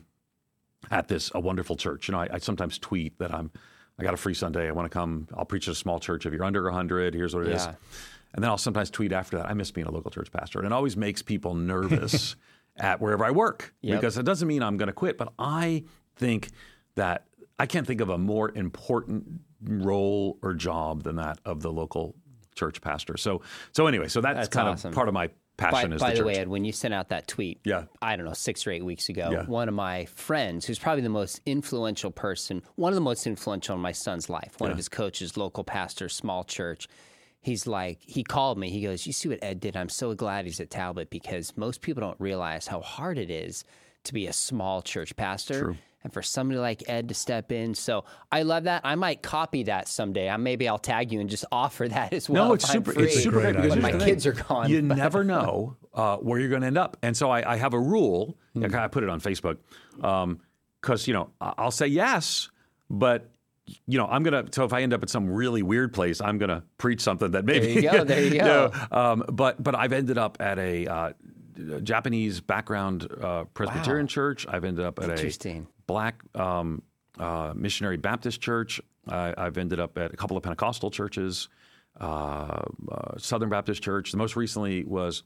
[0.92, 2.06] at this a wonderful church.
[2.06, 3.50] You know, I, I sometimes tweet that I'm
[3.98, 4.68] I got a free Sunday.
[4.68, 5.26] I want to come.
[5.34, 6.26] I'll preach at a small church.
[6.26, 7.64] If you're under 100, here's what it is.
[7.64, 7.74] Yeah.
[8.34, 9.46] And then I'll sometimes tweet after that.
[9.48, 12.36] I miss being a local church pastor, and it always makes people nervous
[12.76, 13.98] at wherever I work Yep.
[14.00, 15.16] because it doesn't mean I'm going to quit.
[15.16, 15.84] But I
[16.16, 16.50] think
[16.96, 17.24] that
[17.58, 22.14] I can't think of a more important role or job than that of the local
[22.54, 23.16] church pastor.
[23.16, 23.40] So
[23.72, 24.90] so anyway, so that's, That's kind awesome.
[24.90, 27.08] of part of my By, is by the the way, Ed, when you sent out
[27.08, 27.84] that tweet, Yeah.
[28.02, 29.44] I don't know, six or eight weeks ago, Yeah.
[29.46, 33.74] one of my friends, who's probably the most influential person, one of the most influential
[33.74, 36.88] in my son's life, one of his coaches, local pastor, small church,
[37.40, 38.68] he's like, he called me.
[38.70, 39.76] He goes, You see what Ed did?
[39.76, 43.64] I'm so glad he's at Talbot because most people don't realize how hard it is
[44.04, 45.76] to be a small church pastor.
[46.06, 47.74] And for somebody like Ed to step in.
[47.74, 48.82] So I love that.
[48.84, 50.30] I might copy that someday.
[50.30, 52.46] I, maybe I'll tag you and just offer that as well.
[52.46, 52.92] No, it's super.
[52.92, 53.06] free.
[53.06, 54.32] It's super Great great because My kids thing.
[54.38, 57.28] are gone, You but- never know uh, where you're going to end up, and so
[57.28, 58.38] I, I have a rule.
[58.54, 58.72] Hmm.
[58.72, 59.56] I put it on Facebook
[60.80, 62.50] because you know I- I'll say yes,
[62.88, 63.32] but
[63.88, 64.44] you know I'm gonna.
[64.52, 67.44] So if I end up at some really weird place, I'm gonna preach something that
[67.44, 67.66] maybe.
[67.66, 70.86] There you go, there you know, um, but but I've ended up at a.
[70.86, 71.12] Uh,
[71.82, 74.08] Japanese background uh, Presbyterian Wow.
[74.08, 74.46] church.
[74.46, 75.66] I've ended up at a Interesting.
[75.86, 76.82] Black um,
[77.18, 78.80] uh, missionary Baptist church.
[79.08, 81.48] I, I've ended up at a couple of Pentecostal churches,
[82.00, 82.04] uh,
[82.90, 84.10] uh, Southern Baptist church.
[84.10, 85.22] The most recently was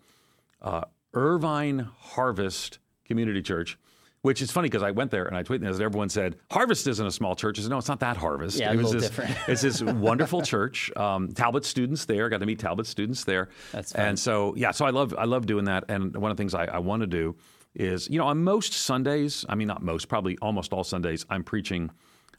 [0.62, 0.82] uh,
[1.14, 3.78] Irvine Harvest Community Church.
[4.22, 6.86] Which is funny because I went there and I tweeted this, and everyone said Harvest
[6.86, 7.58] isn't a small church.
[7.58, 8.58] I said no, it's not that Harvest.
[8.58, 9.34] Yeah, it a little this, different.
[9.48, 10.94] it's this wonderful church.
[10.94, 12.28] Um, Talbot students there.
[12.28, 13.48] Got to meet Talbot students there.
[13.72, 14.08] That's fun.
[14.08, 15.84] And so yeah, so I love I love doing that.
[15.88, 17.34] And one of the things I, I want to do
[17.74, 21.44] is you know on most Sundays, I mean not most, probably almost all Sundays, I'm
[21.44, 21.90] preaching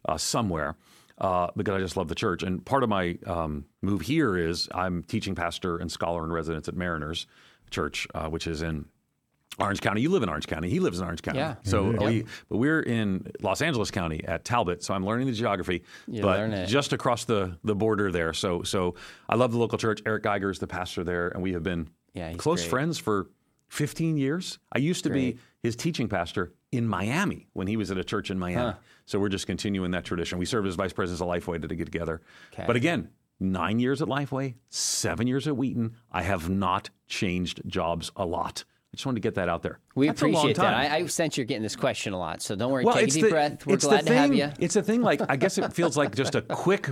[0.07, 0.75] uh, somewhere.
[1.17, 4.67] Uh, because I just love the church, and part of my um, move here is
[4.73, 7.27] I'm teaching pastor and scholar in residence at Mariners
[7.69, 8.85] Church, uh, which is in
[9.59, 10.01] Orange County.
[10.01, 10.67] You live in Orange County.
[10.71, 11.37] He lives in Orange County.
[11.37, 11.55] Yeah.
[11.61, 12.05] So Mhm.
[12.05, 14.81] we, but we're in Los Angeles County at Talbot.
[14.83, 18.33] So I'm learning the geography, You but just across the the border there.
[18.33, 18.95] So so
[19.29, 20.01] I love the local church.
[20.07, 22.69] Eric Geiger is the pastor there, and we have been Yeah, close great.
[22.71, 23.27] friends for
[23.71, 24.59] 15 years.
[24.73, 25.35] I used to Great.
[25.35, 28.73] be his teaching pastor in Miami when he was at a church in Miami.
[29.05, 30.37] So we're just continuing that tradition.
[30.39, 32.21] We served as vice presidents of Lifeway to get together.
[32.51, 32.65] Okay.
[32.67, 35.95] But again, nine years at Lifeway, seven years at Wheaton.
[36.11, 38.65] I have not changed jobs a lot.
[38.93, 39.79] I just wanted to get that out there.
[39.95, 40.73] We That's appreciate that.
[40.73, 42.83] I, I sense you're getting this question a lot, so don't worry.
[42.83, 43.65] Well, Take a it's deep the, breath.
[43.65, 44.51] We're it's glad the to have thing, you.
[44.59, 46.89] It's a thing like I guess it feels like just a quick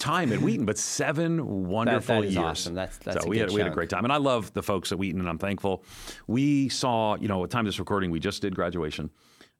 [0.00, 2.44] time at Wheaton, but seven wonderful that is years.
[2.44, 2.74] awesome.
[2.74, 4.52] That's- that's so a we had good we had a great time, and I love
[4.52, 5.84] the folks at Wheaton, and I'm thankful.
[6.26, 9.10] We saw, you know, at time of this recording, we just did graduation,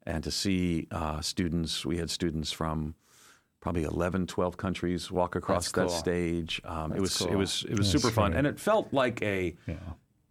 [0.05, 2.97] and to see uh, students, we had students from
[3.61, 6.61] probably 11, 12 countries walk across that stage.
[6.65, 7.29] Um, it was cool.
[7.29, 9.57] it was it was That's super fun, and it felt like a.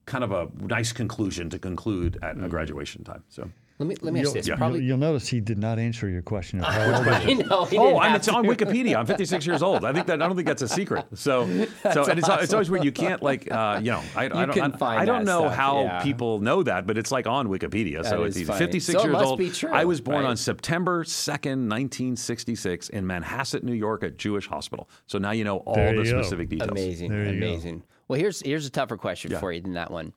[0.07, 3.23] Kind of a nice conclusion to conclude at a graduation time.
[3.27, 4.47] So, let me let me ask You'll, this.
[4.47, 6.61] you'll- you'll notice he did not answer your question.
[6.61, 7.65] of how old I know.
[7.65, 8.45] He Oh, I'm, have it's on.
[8.45, 8.95] Wikipedia.
[8.95, 9.83] I'm 56 years old.
[9.83, 11.05] I think that I don't think that's a secret.
[11.13, 11.45] So,
[11.93, 12.85] so and it's, it's always weird.
[12.85, 15.41] You can't like, uh, you know, I, I don't, can I, find I don't know
[15.41, 16.01] stuff, how yeah.
[16.01, 18.03] people know that, but it's like on Wikipedia.
[18.05, 18.47] so That it's is easy.
[18.47, 18.59] funny.
[18.59, 19.37] 56 So it years must old.
[19.39, 20.29] be true, I was born right?
[20.29, 24.89] on September 2nd, 1966, in Manhasset, New York, at Jewish Hospital.
[25.05, 26.21] So now you know all There the you go.
[26.21, 26.71] specific details.
[26.71, 27.81] Amazing, There you go.
[28.07, 30.13] Well, here's here's a tougher question for you than that one.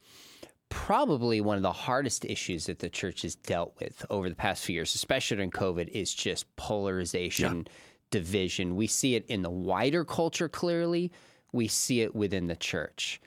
[0.68, 4.64] Probably one of the hardest issues that the church has dealt with over the past
[4.64, 7.66] few years, especially during COVID, is just polarization,
[8.10, 8.76] division.
[8.76, 11.10] We see it in the wider culture clearly.
[11.52, 13.20] We see it within the church.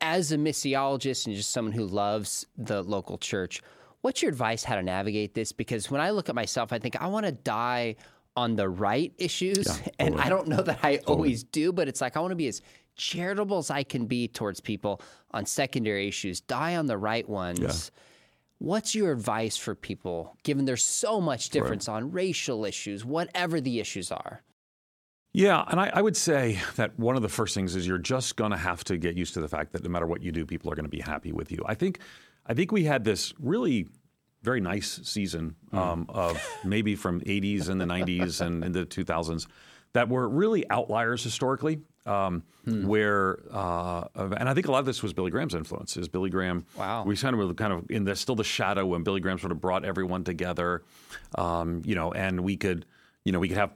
[0.00, 3.60] As a missiologist and just someone who loves the local church,
[4.00, 5.52] what's your advice how to navigate this?
[5.52, 7.96] Because when I look at myself, I think I want to die
[8.36, 9.66] on the right issues.
[9.98, 12.48] and I don't know that I always do, but it's like I want to be
[12.48, 12.62] as
[12.96, 17.90] charitable as I can be towards people on secondary issues, die on the right ones.
[18.58, 23.80] What's your advice for people, given there's so much difference on racial issues, whatever the
[23.80, 24.42] issues are?
[25.34, 28.36] Yeah, and I, I, would say that one of the first things is you're just
[28.36, 30.46] going to have to get used to the fact that no matter what you do,
[30.46, 31.62] people are going to be happy with you.
[31.66, 31.98] I think,
[32.46, 33.86] I think we had this really
[34.42, 35.76] very nice season hmm.
[35.76, 39.46] um, of maybe from 80s and the 90s and the 2000s
[39.92, 41.80] that were really outliers historically.
[42.06, 42.86] Um, hmm.
[42.86, 45.96] Where uh, and I think a lot of this was Billy Graham's influence.
[45.96, 46.64] Is Billy Graham?
[46.78, 47.04] Wow.
[47.04, 49.52] We kind of were kind of in the still the shadow when Billy Graham sort
[49.52, 50.82] of brought everyone together,
[51.36, 52.86] um, you know, and we could,
[53.24, 53.72] you know, we could have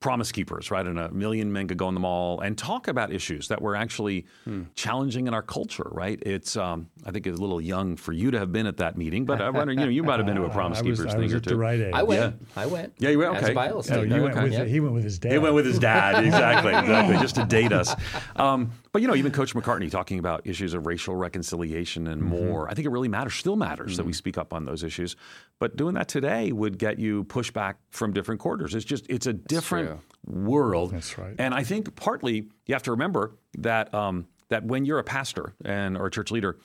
[0.00, 0.86] promise keepers, right?
[0.86, 3.76] And a million men could go in the mall and talk about issues that were
[3.76, 4.62] actually hmm.
[4.74, 6.18] challenging in our culture, right?
[6.22, 8.96] It's, um, I think, it's a little young for you to have been at that
[8.96, 11.14] meeting, but I wonder, you know, you might have been to a promise keepers was,
[11.14, 11.50] thing or two.
[11.50, 11.92] The right age.
[11.92, 12.36] I went.
[12.40, 12.62] Yeah.
[12.62, 12.94] I went.
[12.98, 13.36] Yeah, you went.
[13.36, 13.48] Okay.
[13.48, 14.08] As Bible study.
[14.08, 14.64] No, you went with, yeah.
[14.64, 15.32] He went with his dad.
[15.32, 16.24] He went with his dad.
[16.30, 16.72] Exactly.
[16.72, 17.18] exactly.
[17.18, 17.94] Just to date us.
[18.36, 22.30] Um, but you know, even Coach McCartney talking about issues of racial reconciliation and mm-hmm.
[22.30, 22.70] more.
[22.70, 23.34] I think it really matters.
[23.34, 23.96] Still matters mm-hmm.
[23.96, 24.16] that we mm-hmm.
[24.16, 25.16] speak up on those issues.
[25.58, 28.74] But doing that today would get you pushback from different quarters.
[28.74, 29.89] It's just it's a different
[30.26, 30.92] world.
[30.92, 31.34] That's right.
[31.38, 35.54] And I think partly you have to remember that um, that when you're a pastor
[35.64, 36.58] and or a church leader,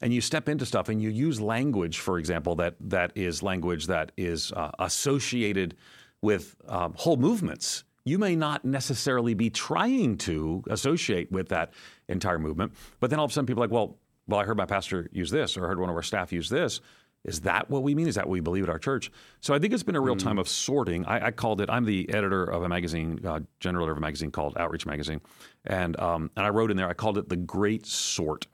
[0.00, 3.86] and you step into stuff and you use language, for example, that that is language
[3.86, 5.76] that is uh, associated
[6.22, 7.84] with um, whole movements.
[8.04, 11.72] You may not necessarily be trying to associate with that
[12.08, 14.56] entire movement, but then all of a sudden people are like, well, well, I heard
[14.56, 16.80] my pastor use this, or I heard one of our staff use this.
[17.24, 18.08] Is that what we mean?
[18.08, 19.10] Is that what we believe at our church?
[19.40, 20.22] So I think it's been a real mm.
[20.22, 21.04] time of sorting.
[21.04, 21.68] I, I, called it.
[21.68, 25.20] I'm the editor of a magazine, uh, general editor of a magazine called Outreach Magazine,
[25.66, 26.88] and um, and I wrote in there.
[26.88, 28.46] I called it the Great Sort.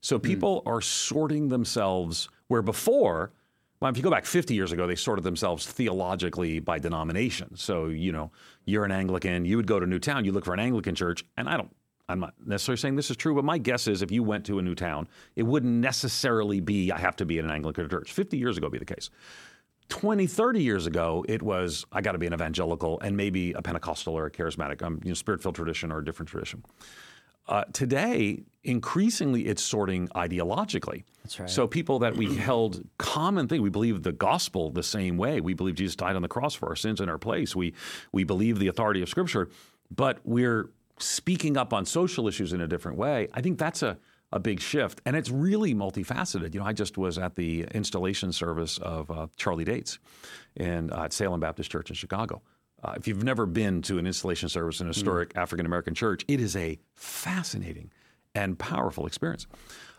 [0.00, 0.22] So hmm.
[0.22, 0.70] people mm.
[0.70, 3.32] are sorting themselves where before.
[3.80, 7.54] Well, if you go back 50 years ago, they sorted themselves theologically by denomination.
[7.56, 8.30] So, you know,
[8.64, 11.48] you're an Anglican, you would go to Newtown, you look for an Anglican church, and
[11.48, 11.70] I don't
[12.08, 14.58] I'm not necessarily saying this is true, but my guess is if you went to
[14.58, 18.12] a new town, it wouldn't necessarily be, I have to be in an Anglican church.
[18.12, 19.10] 50 years ago, be the case.
[19.88, 23.62] 20, 30 years ago, it was, I got to be an evangelical and maybe a
[23.62, 26.64] Pentecostal or a charismatic, um, you know, spirit filled tradition or a different tradition.
[27.46, 31.04] Uh, today, increasingly, it's sorting ideologically.
[31.22, 31.50] That's right.
[31.50, 35.42] So people that we held common thing, we believe the gospel the same way.
[35.42, 37.54] We believe Jesus died on the cross for our sins in our place.
[37.54, 37.74] We
[38.12, 39.50] we believe the authority of Scripture,
[39.94, 43.98] but we're speaking up on social issues in a different way, I think that's a,
[44.32, 45.00] a big shift.
[45.04, 46.54] And it's really multifaceted.
[46.54, 49.98] You know, I just was at the installation service of uh, Charlie Dates
[50.56, 52.42] in, uh, at Salem Baptist Church in Chicago.
[52.82, 55.40] Uh, if you've never been to an installation service in a historic mm.
[55.40, 57.90] African American church, it is a fascinating
[58.34, 59.46] and powerful experience.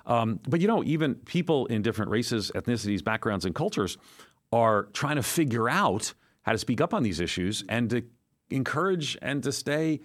[0.06, 3.98] Um, but you know, even people in different races, ethnicities, backgrounds, and cultures
[4.52, 8.04] are trying to figure out how to speak up on these issues and to
[8.52, 10.02] encourage and to stay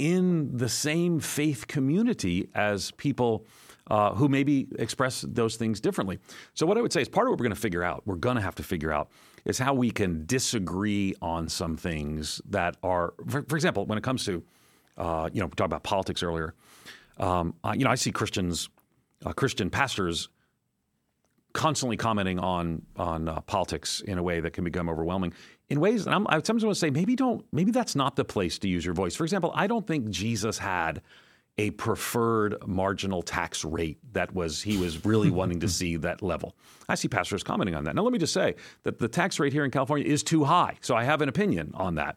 [0.00, 3.44] in the same faith community as people
[3.88, 6.18] uh, who maybe express those things differently.
[6.54, 8.16] So, what I would say is part of what we're going to figure out, we're
[8.16, 9.10] going to have to figure out,
[9.44, 14.04] is how we can disagree on some things that are, for, for example, when it
[14.04, 14.42] comes to,
[14.96, 16.54] uh, you know, we talked about politics earlier.
[17.18, 18.70] Um, uh, you know, I see Christians,
[19.26, 20.30] uh, Christian pastors
[21.52, 25.34] constantly commenting on on uh, politics in a way that can become overwhelming
[25.70, 28.24] in ways and I'm, I sometimes want to say maybe don't maybe that's not the
[28.24, 29.14] place to use your voice.
[29.14, 31.00] For example, I don't think Jesus had
[31.58, 36.56] a preferred marginal tax rate that was he was really wanting to see that level.
[36.88, 37.94] I see pastors commenting on that.
[37.94, 40.76] Now let me just say that the tax rate here in California is too high.
[40.80, 42.16] So I have an opinion on that.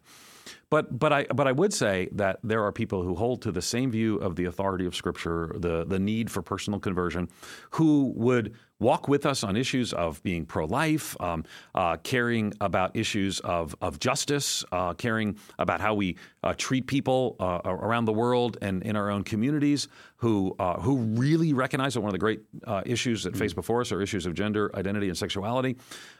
[0.70, 3.62] But but I but I would say that there are people who hold to the
[3.62, 7.30] same view of the authority of Scripture, the the need for personal conversion,
[7.72, 11.44] who would walk with us on issues of being pro life, um,
[11.74, 17.38] uh, caring about issues of, of justice, uh, caring about how we uh, treat people
[17.40, 22.02] uh, around the world and in our own communities who, uh, who really recognize that
[22.02, 23.40] one of the great uh, issues that mm-hmm.
[23.40, 25.78] face before us are issues of gender identity and sexuality.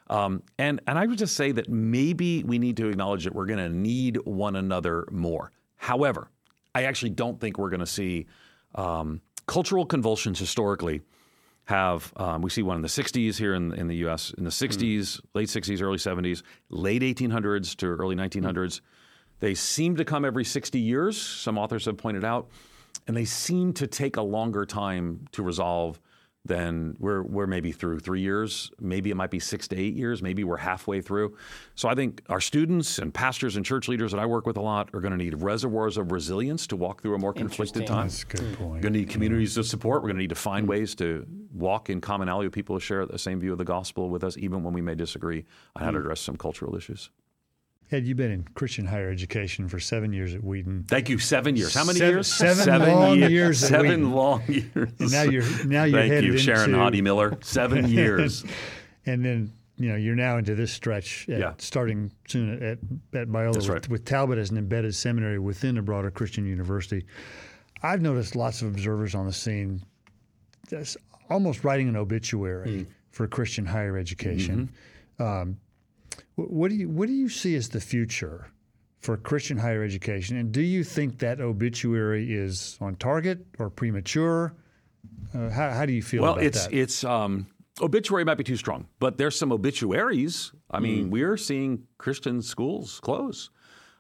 [0.10, 3.46] Um, and, and I would just say that maybe we need to acknowledge that we're
[3.46, 5.52] going to need one another more.
[5.76, 6.30] However,
[6.74, 8.26] I actually don't think we're going to see
[8.76, 11.02] um, cultural convulsions historically
[11.66, 14.34] have um, we see one in the 60s here in, in the U.S.
[14.38, 15.22] in the 60s, mm.
[15.34, 18.54] late 60s, early 70s, late 1800s to early 1900s.
[18.54, 18.82] Mm.
[19.40, 21.20] They seem to come every 60 years.
[21.20, 22.50] Some authors have pointed out,
[23.08, 26.00] and they seem to take a longer time to resolve
[26.46, 28.70] then we're we're maybe through three years.
[28.80, 30.22] Maybe it might be six to eight years.
[30.22, 31.38] Maybe we're halfway through.
[31.76, 34.62] So I think our students and pastors and church leaders that I work with a
[34.62, 38.08] lot are going to need reservoirs of resilience to walk through a more conflicted time.
[38.08, 38.74] That's a good point.
[38.74, 40.02] We're going to need communities of support.
[40.02, 43.06] We're going to need to find ways to walk in commonality with people who share
[43.06, 45.92] the same view of the gospel with us, even when we may disagree on how
[45.92, 46.04] to hmm.
[46.04, 47.10] address some cultural issues.
[47.94, 50.86] Ed, you've been in Christian higher education for seven years at Wheaton.
[50.88, 51.20] Thank you.
[51.20, 51.74] Seven years.
[51.74, 52.34] How many seven, years?
[52.34, 53.32] Seven, seven long years.
[53.32, 54.92] years seven long years.
[55.00, 57.38] And now you're now you're Thank you, Sharon into, Miller.
[57.42, 58.44] Seven years.
[59.06, 61.54] and then you know, you're now into this stretch, at, yeah.
[61.58, 62.78] starting soon at,
[63.20, 63.90] at Biola with, right.
[63.90, 67.06] with, Talbot as an embedded seminary within a broader Christian university.
[67.82, 69.82] I've noticed lots of observers on the scene
[70.70, 70.98] just
[71.30, 72.88] almost writing an obituary mm.
[73.10, 74.70] for Christian higher education.
[75.20, 75.24] Mm-hmm.
[75.24, 75.58] Um,
[76.36, 78.48] what do you what do you see as the future
[79.00, 84.56] for Christian higher education, and do you think that obituary is on target or premature?
[85.36, 86.74] Uh, how, how, do you feel well, about it's, that?
[86.74, 87.48] it's um,
[87.82, 90.54] obituary might be too strong, but there's some obituaries.
[90.72, 91.10] I mean, mm.
[91.10, 93.50] we're seeing Christian schools close.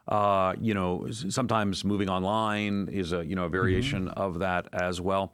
[0.07, 4.19] Uh, you know, sometimes moving online is a you know a variation mm-hmm.
[4.19, 5.33] of that as well.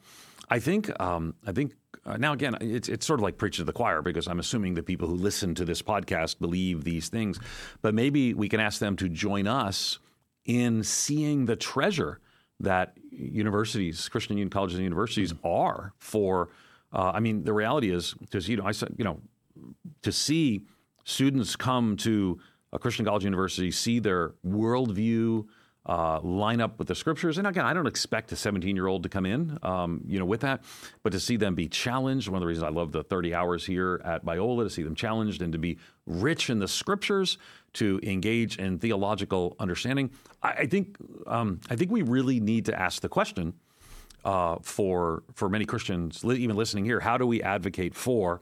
[0.49, 1.73] I think um, I think
[2.05, 4.73] uh, now again it's it's sort of like preaching to the choir because I'm assuming
[4.73, 7.39] the people who listen to this podcast believe these things,
[7.81, 9.99] but maybe we can ask them to join us
[10.45, 12.19] in seeing the treasure
[12.61, 15.47] that universities, Christian Union colleges and universities, mm-hmm.
[15.47, 16.49] are for
[16.91, 19.19] uh, I mean, the reality is, because you know, I said, you know,
[20.01, 20.65] to see
[21.03, 22.39] students come to
[22.73, 25.45] a Christian college university, see their worldview
[25.85, 27.37] uh, line up with the scriptures.
[27.37, 30.25] And again, I don't expect a 17 year old to come in, um, you know,
[30.25, 30.63] with that,
[31.03, 32.27] but to see them be challenged.
[32.27, 34.95] One of the reasons I love the 30 hours here at Biola to see them
[34.95, 37.37] challenged and to be rich in the scriptures,
[37.73, 40.11] to engage in theological understanding.
[40.43, 43.53] I, I think um, I think we really need to ask the question
[44.25, 48.41] uh, for for many Christians, even listening here, how do we advocate for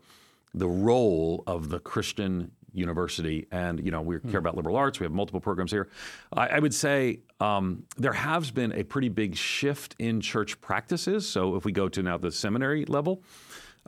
[0.53, 3.47] the role of the Christian university?
[3.51, 4.99] And you know, we care about liberal arts.
[4.99, 5.89] We have multiple programs here.
[6.33, 11.27] I, I would say um, there has been a pretty big shift in church practices.
[11.27, 13.23] So if we go to now the seminary level.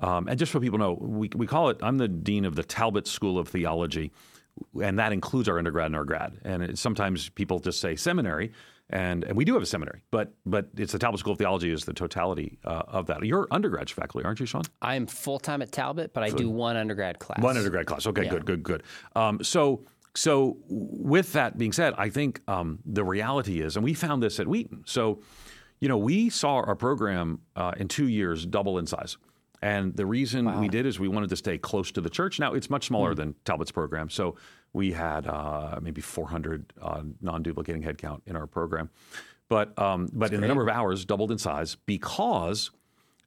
[0.01, 2.63] Um, and just so people know, we, we call it, I'm the dean of the
[2.63, 4.11] Talbot School of Theology,
[4.81, 6.37] and that includes our undergrad and our grad.
[6.45, 8.53] And it, sometimes people just say seminary,
[8.89, 11.71] and, and we do have a seminary, but but it's the Talbot School of Theology
[11.71, 13.23] is the totality uh, of that.
[13.23, 14.63] You're undergraduate faculty, aren't you, Sean?
[14.81, 17.41] I'm full time at Talbot, but I do one undergrad class.
[17.41, 18.07] One undergrad class.
[18.07, 18.29] Okay, yeah.
[18.29, 18.83] good, good, good.
[19.15, 19.83] Um, so
[20.15, 24.39] so with that being said, I think um, the reality is, and we found this
[24.39, 24.83] at Wheaton.
[24.85, 25.21] So
[25.79, 29.17] you know, we saw our program uh, in two years double in size.
[29.61, 30.59] And the reason wow.
[30.59, 32.39] we did is we wanted to stay close to the church.
[32.39, 33.17] Now, it's much smaller mm.
[33.17, 34.09] than Talbot's program.
[34.09, 34.35] So
[34.74, 38.89] we had uh, maybe 400 uh, non-duplicating headcount in our program,
[39.47, 40.41] but um, but in great.
[40.41, 42.72] the number of hours doubled in size because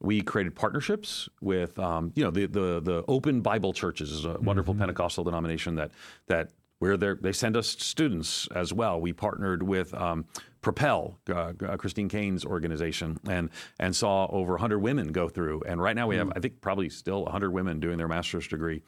[0.01, 4.38] we created partnerships with um, you know the, the the Open Bible Churches is a
[4.40, 4.82] wonderful mm-hmm.
[4.82, 5.93] Pentecostal denomination that
[6.26, 6.51] that
[6.82, 9.01] where they send us students as well.
[9.01, 10.24] We partnered with um,
[10.62, 15.62] Propel, uh, uh, Christine Caine's organization, and and saw over 100 women go through.
[15.66, 16.32] And right now we have, mm.
[16.34, 18.82] I think, probably still 100 women doing their master's degree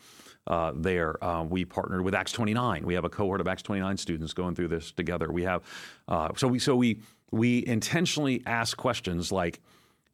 [0.46, 1.22] uh, there.
[1.24, 2.84] Uh, we partnered with Acts 29.
[2.84, 5.30] We have a cohort of Acts 29 students going through this together.
[5.30, 5.62] We have
[6.08, 9.60] uh, so we so we we intentionally ask questions like,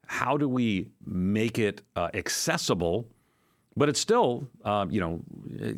[0.07, 3.07] how do we make it uh, accessible,
[3.77, 5.17] but it's still um, you know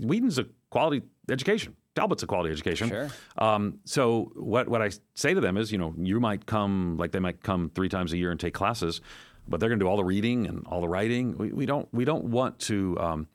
[0.00, 1.76] Wheaton's a quality education.
[1.94, 2.88] Talbot's a quality education.
[2.88, 3.10] Sure.
[3.36, 7.12] Um, so what what I say to them is, you know, you might come like
[7.12, 9.02] they might come three times a year and take classes,
[9.46, 11.36] but they're going to do all the reading and all the writing.
[11.36, 13.28] We, we don't we don't want to um,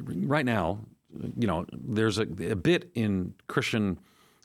[0.00, 0.80] right now,
[1.38, 3.98] you know, there's a, a, bit in Christian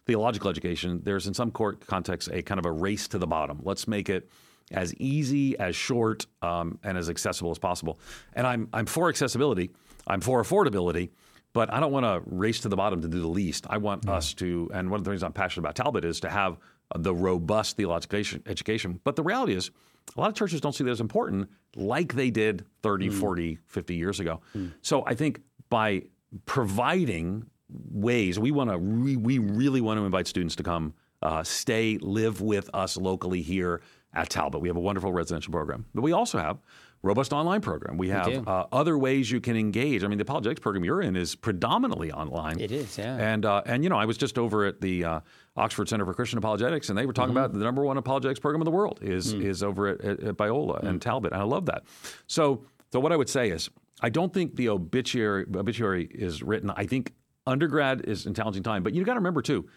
[0.05, 1.01] theological education.
[1.03, 3.61] There's in some court contexts a kind of a race to the bottom.
[3.63, 4.29] Let's make it
[4.71, 7.99] as easy, as short, um, and as accessible as possible.
[8.33, 9.71] And I'm I'm for accessibility.
[10.07, 11.09] I'm for affordability.
[11.53, 13.65] But I don't want to race to the bottom to do the least.
[13.69, 14.11] I want mm.
[14.11, 16.57] us to, and one of the things I'm passionate about Talbot is to have
[16.95, 18.99] the robust theological education.
[19.03, 19.71] But the reality is,
[20.15, 23.13] a lot of churches don't see that as important like they did 30, mm.
[23.13, 24.41] 40, 50 years ago.
[24.55, 24.73] Mm.
[24.81, 26.03] So I think by
[26.45, 31.43] providing ways, we want to, re, we really want to invite students to come uh,
[31.43, 33.81] stay, live with us locally here
[34.13, 34.61] at Talbot.
[34.61, 35.85] We have a wonderful residential program.
[35.93, 36.59] But we also have
[37.03, 37.97] robust online program.
[37.97, 40.03] We have we uh, other ways you can engage.
[40.03, 42.59] I mean, the apologetics program you're in is predominantly online.
[42.59, 43.15] It is, yeah.
[43.17, 45.19] And uh, and you know, I was just over at the uh,
[45.57, 47.37] Oxford Center for Christian Apologetics, and they were talking mm-hmm.
[47.37, 49.43] about the number one apologetics program in the world is mm.
[49.43, 50.87] is over at, at, at Biola mm.
[50.87, 51.83] and Talbot, and I love that.
[52.27, 53.69] So so what I would say is,
[54.01, 56.71] I don't think the obituary obituary is written.
[56.75, 57.13] I think
[57.45, 59.67] undergrad is in challenging time, but you got to remember too.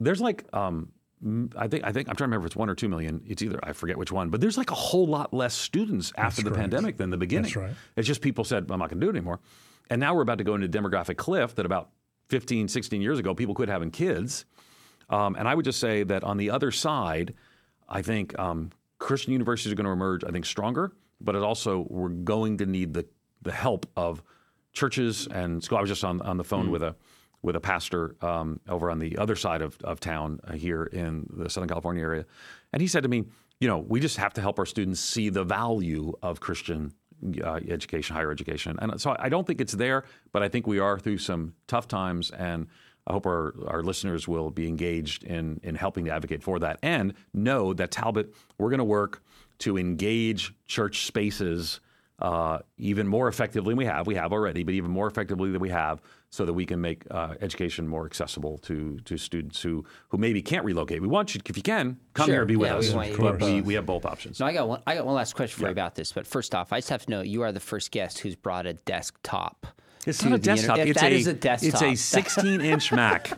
[0.00, 0.92] There's like um,
[1.56, 3.22] I think I think I'm trying to remember if it's one or two million.
[3.26, 6.22] It's either I forget which one, but there's like a whole lot less students after
[6.22, 6.60] That's the correct.
[6.60, 7.44] pandemic than the beginning.
[7.44, 7.72] That's right.
[7.96, 9.40] It's just people said I'm not going to do it anymore,
[9.90, 11.90] and now we're about to go into a demographic cliff that about
[12.28, 14.44] 15, 16 years ago people quit having kids,
[15.10, 17.34] um, and I would just say that on the other side,
[17.88, 20.24] I think um, Christian universities are going to emerge.
[20.24, 23.06] I think stronger, but it also we're going to need the
[23.42, 24.22] the help of
[24.72, 25.78] churches and school.
[25.78, 26.70] I was just on on the phone mm.
[26.70, 26.94] with a
[27.42, 31.24] with a pastor um, over on the other side of, of town uh, here in
[31.36, 32.26] the Southern California area.
[32.72, 33.24] And he said to me,
[33.60, 36.92] you know, we just have to help our students see the value of Christian
[37.44, 38.76] uh, education, higher education.
[38.80, 41.88] And so I don't think it's there, but I think we are through some tough
[41.88, 42.66] times and.
[43.08, 46.78] I hope our, our listeners will be engaged in, in helping to advocate for that
[46.82, 49.22] and know that Talbot, we're going to work
[49.60, 51.80] to engage church spaces
[52.20, 54.06] uh, even more effectively than we have.
[54.06, 57.04] We have already, but even more effectively than we have, so that we can make
[57.12, 61.00] uh, education more accessible to to students who who maybe can't relocate.
[61.00, 62.34] We want you, if you can, come Sure.
[62.34, 62.92] here and be with Yeah, we us.
[62.94, 64.40] want you to but be we, we have both options.
[64.40, 64.82] No, I got one.
[64.86, 65.68] I got one last question for Yeah.
[65.68, 66.12] you about this.
[66.12, 68.66] But first off, I just have to know you are the first guest who's brought
[68.66, 69.66] a desktop.
[70.06, 70.78] It's to not a the inter- desktop.
[70.78, 71.82] It's that a, is a desktop.
[71.82, 73.30] It's a 16 inch Mac.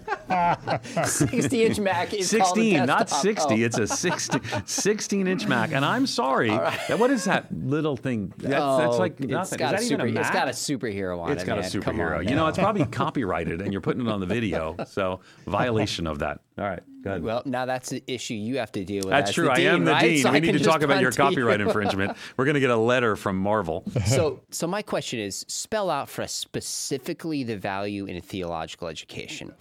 [1.05, 3.55] 60 inch Mac is called a 16, not 60.
[3.55, 3.67] Oh.
[3.67, 5.73] It's a 16, 16 inch Mac.
[5.73, 6.51] And I'm sorry.
[6.51, 8.33] that- What is that little thing?
[8.39, 9.59] That's, that's Oh, like it's nothing.
[9.59, 10.33] got is a that super, even a It's Mac?
[10.33, 11.43] got a superhero on It's it.
[11.43, 11.83] It's got a man.
[11.83, 12.29] Come superhero.
[12.29, 14.77] You know, it's probably copyrighted, and you're putting it on the video.
[14.87, 16.41] So violation of that.
[16.59, 17.23] All right, go ahead.
[17.23, 19.11] Well, now that's the issue you have to deal with.
[19.11, 19.51] That's true.
[19.51, 20.03] I dean, am the right?
[20.03, 20.23] dean.
[20.23, 21.29] So we I need to talk about your to you.
[21.29, 22.17] copyright infringement.
[22.37, 23.85] We're going to get a letter from Marvel.
[24.07, 29.53] So, so my question is: spell out for us specifically the value in theological education.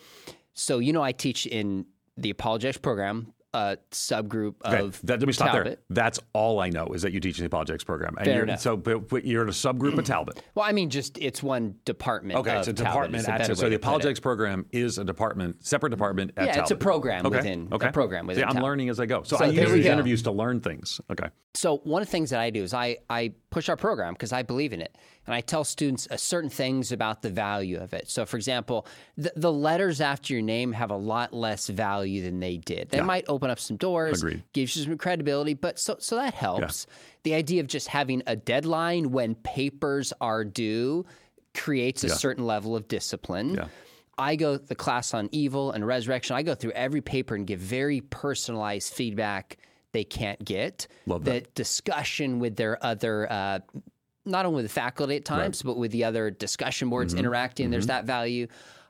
[0.54, 1.86] So, you know, I teach in
[2.18, 5.64] the apologetics program, a subgroup Okay, of that, let me stop there.
[5.64, 5.84] Talbot.
[5.90, 8.16] That's all I know is that you teach in the apologetics program.
[8.18, 8.60] And Fair you're, enough.
[8.60, 10.44] So, but, but you're in a subgroup of Talbot.
[10.56, 12.40] Well, I mean, just it's one department.
[12.40, 15.90] Okay, it's a Talbot, department a at so the apologetics program is a department, separate
[15.90, 16.62] department at Yeah, Talbot.
[16.64, 17.38] it's a program okay.
[17.38, 19.24] within- a program within See, I'm learning as I go.
[19.24, 19.92] So, So I there use these go.
[19.94, 21.02] interviews to learn things.
[21.10, 21.30] Okay.
[21.56, 24.32] So one of the things that I do is I, I push our program because
[24.32, 24.96] I believe in it.
[25.26, 28.10] And I tell students uh, certain things about the value of it.
[28.10, 28.88] So, for example,
[29.18, 32.90] the, the letters after your name have a lot less value than they did.
[32.90, 34.44] They might open up some doors, Agreed.
[34.54, 36.88] gives you some credibility, but so, so that helps.
[37.24, 41.06] The idea of just having a deadline when papers are due
[41.56, 43.56] creates a certain level of discipline.
[43.56, 43.68] Yeah.
[44.18, 46.36] I go the class on evil and resurrection.
[46.36, 49.58] I go through every paper and give very personalized feedback
[49.94, 50.88] they can't get.
[51.06, 53.60] Love the discussion with their other, uh,
[54.26, 57.20] not only with the faculty at times, but with the other discussion boards Mm-hmm.
[57.20, 57.72] interacting.
[57.72, 58.48] There's that value.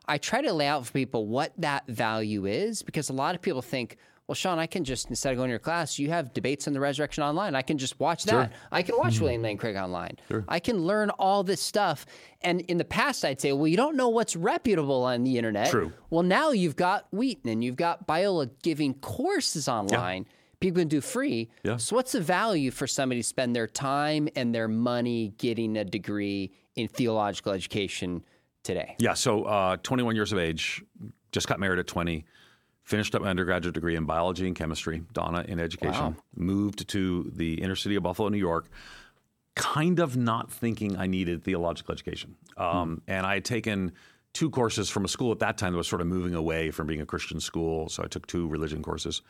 [0.08, 3.42] I try to lay out for people what that value is because a lot of
[3.44, 3.98] people think,
[4.30, 6.74] well, Sean, I can just instead of going to your class, you have debates on
[6.74, 7.56] the resurrection online.
[7.56, 8.52] I can just watch that.
[8.72, 9.04] I can Mm-hmm.
[9.04, 10.18] watch William Lane Craig online.
[10.48, 12.06] I can learn all this stuff.
[12.42, 15.72] And in the past, I'd say, well, you don't know what's reputable on the internet.
[15.72, 15.92] True.
[16.12, 20.28] Well, now you've got Wheaton and you've got Biola giving courses online.
[20.60, 21.50] People can do free.
[21.64, 21.78] Yeah.
[21.78, 25.86] So, what's the value for somebody to spend their time and their money getting a
[25.86, 28.24] degree in theological education
[28.64, 28.96] today?
[29.00, 29.16] Yeah.
[29.16, 30.84] So, uh, 21 years of age,
[31.32, 32.26] just got married at 20,
[32.84, 36.16] finished up my undergraduate degree in biology and chemistry, Donna in education, Wow.
[36.36, 38.68] moved to the inner city of Buffalo, New York,
[39.56, 42.36] kind of not thinking I needed theological education.
[42.58, 43.92] Um, And I had taken
[44.34, 46.88] two courses from a school at that time that was sort of moving away from
[46.88, 47.90] being a Christian school.
[47.90, 49.22] So I took two religion courses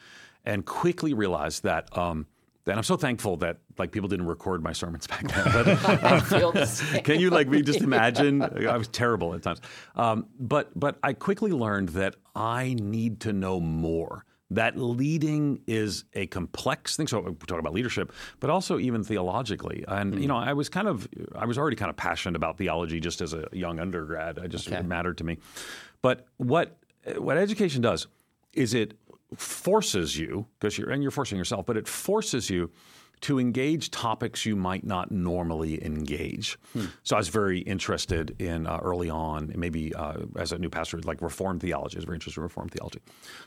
[0.46, 1.96] and quickly realized that.
[1.98, 2.28] Um,
[2.66, 5.46] and I'm so thankful that like people didn't record my sermons back then.
[5.46, 5.68] But
[6.04, 7.04] I feel the same.
[7.04, 8.42] can you like me just imagine?
[8.42, 9.62] I was terrible at times.
[9.96, 14.26] Um, but but I quickly learned that I need to know more.
[14.52, 17.06] That leading is a complex thing.
[17.06, 19.86] So we talk about leadership, but also even theologically.
[19.88, 23.00] And you know, I was kind of I was already kind of passionate about theology
[23.00, 24.40] just as a young undergrad.
[24.40, 25.38] I just it mattered to me.
[26.02, 26.78] But what
[27.18, 28.08] what education does
[28.54, 28.98] is it
[29.36, 32.72] forces you because you're and you're forcing yourself, but it forces you
[33.22, 36.58] to engage topics you might not normally engage.
[37.04, 41.00] So I was very interested in uh, early on, maybe uh, as a new pastor,
[41.00, 41.98] like Reformed theology.
[41.98, 43.00] I was very interested in Reformed theology.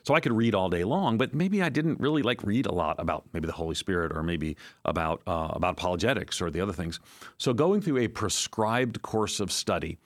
[0.02, 2.72] So I could read all day long, but maybe I didn't really like read a
[2.72, 6.74] lot about maybe the Holy Spirit or maybe about uh, about apologetics or the other
[6.74, 7.00] things.
[7.38, 9.98] So going through a prescribed course of study,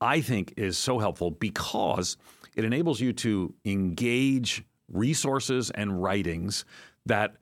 [0.00, 2.18] I think is so helpful because
[2.54, 6.64] it enables you to engage resources and writings
[7.06, 7.36] that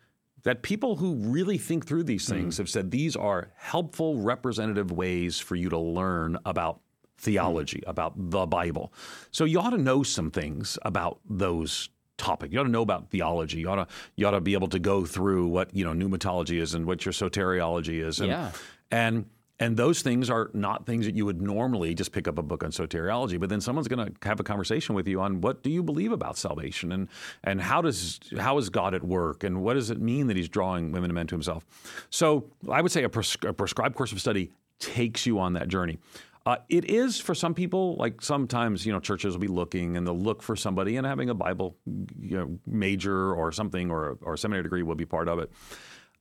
[0.45, 2.63] that people who really think through these things mm-hmm.
[2.63, 6.81] have said these are helpful representative ways for you to learn about
[7.17, 7.91] theology, mm-hmm.
[7.91, 8.93] about the Bible.
[9.31, 11.89] So you ought to know some things about those
[12.19, 12.53] topic.
[12.53, 13.61] You ought to know about theology.
[13.61, 13.87] You ought to
[14.17, 17.05] you ought to be able to go through what, you know, pneumatology is and what
[17.05, 18.21] your soteriology is.
[18.21, 18.53] And, Yeah.
[18.91, 19.27] and
[19.61, 22.65] and those things are not things that you would normally just pick up a book
[22.65, 25.71] on soteriology, but then someone's going to have a conversation with you on what do
[25.71, 27.09] you believe about salvation and
[27.45, 30.49] and how does how is God at work and what does it mean that He's
[30.49, 31.65] drawing women and men to Himself.
[32.11, 34.51] So I would say a, pres- a prescribed course of study
[34.81, 35.99] takes you on that journey.
[36.47, 40.05] Uh, it is for some people like sometimes you know churches will be looking and
[40.07, 41.77] they'll look for somebody and having a Bible
[42.21, 45.51] you know, major or something or or a seminary degree will be part of it.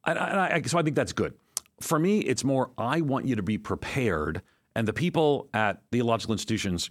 [0.05, 1.33] And I, and I, so I think that's good.
[1.83, 4.41] For me, it's more I want you to be prepared,
[4.75, 6.89] and the people at theological institutions,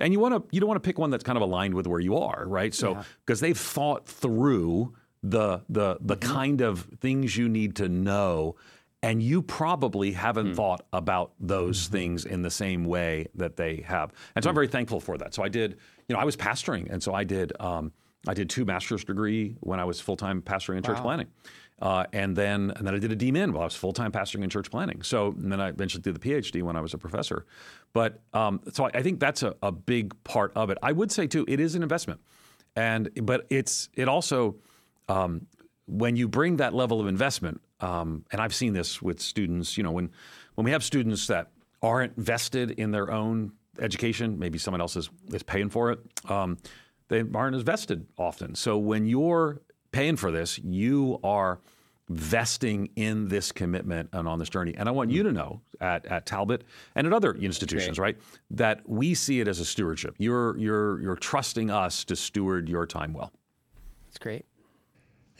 [0.00, 1.86] and you want to you don't want to pick one that's kind of aligned with
[1.86, 2.74] where you are, right?
[2.74, 8.56] So because they've thought through the the the kind of things you need to know,
[9.02, 10.56] and you probably haven't mm.
[10.56, 11.92] thought about those mm-hmm.
[11.92, 14.12] things in the same way that they have.
[14.36, 14.50] And so mm.
[14.50, 15.32] I'm very thankful for that.
[15.32, 15.78] So I did,
[16.08, 17.52] you know, I was pastoring, and so I did.
[17.60, 17.92] Um,
[18.26, 20.94] I did two master's degree when I was full time pastoring in wow.
[20.94, 21.28] church planting.
[21.84, 24.42] Uh, and then and then I did a DMin while I was full time pastoring
[24.42, 25.02] in church planting.
[25.02, 27.44] So then I eventually did the PhD when I was a professor.
[27.92, 30.78] But um, so I, I, think that's a, a, big part of it.
[30.82, 32.22] I would say too, it is an investment,
[32.74, 34.56] and but it's it also
[35.10, 35.46] um,
[35.86, 39.76] when you bring that level of investment, um, and I've seen this with students.
[39.76, 40.10] You know, when
[40.54, 41.50] when we have students that
[41.82, 46.00] aren't vested in their own education, maybe someone else is, is paying for it.
[46.30, 46.56] Um,
[47.08, 48.54] they aren't as vested often.
[48.54, 49.60] So when you're
[49.92, 51.60] paying for this, you are
[52.08, 54.74] vesting in this commitment and on this journey.
[54.76, 58.16] And I want you to know at, at Talbot and at other institutions, right,
[58.50, 60.14] that we see it as a stewardship.
[60.18, 63.32] You're you're you're trusting us to steward your time well.
[64.06, 64.44] That's great.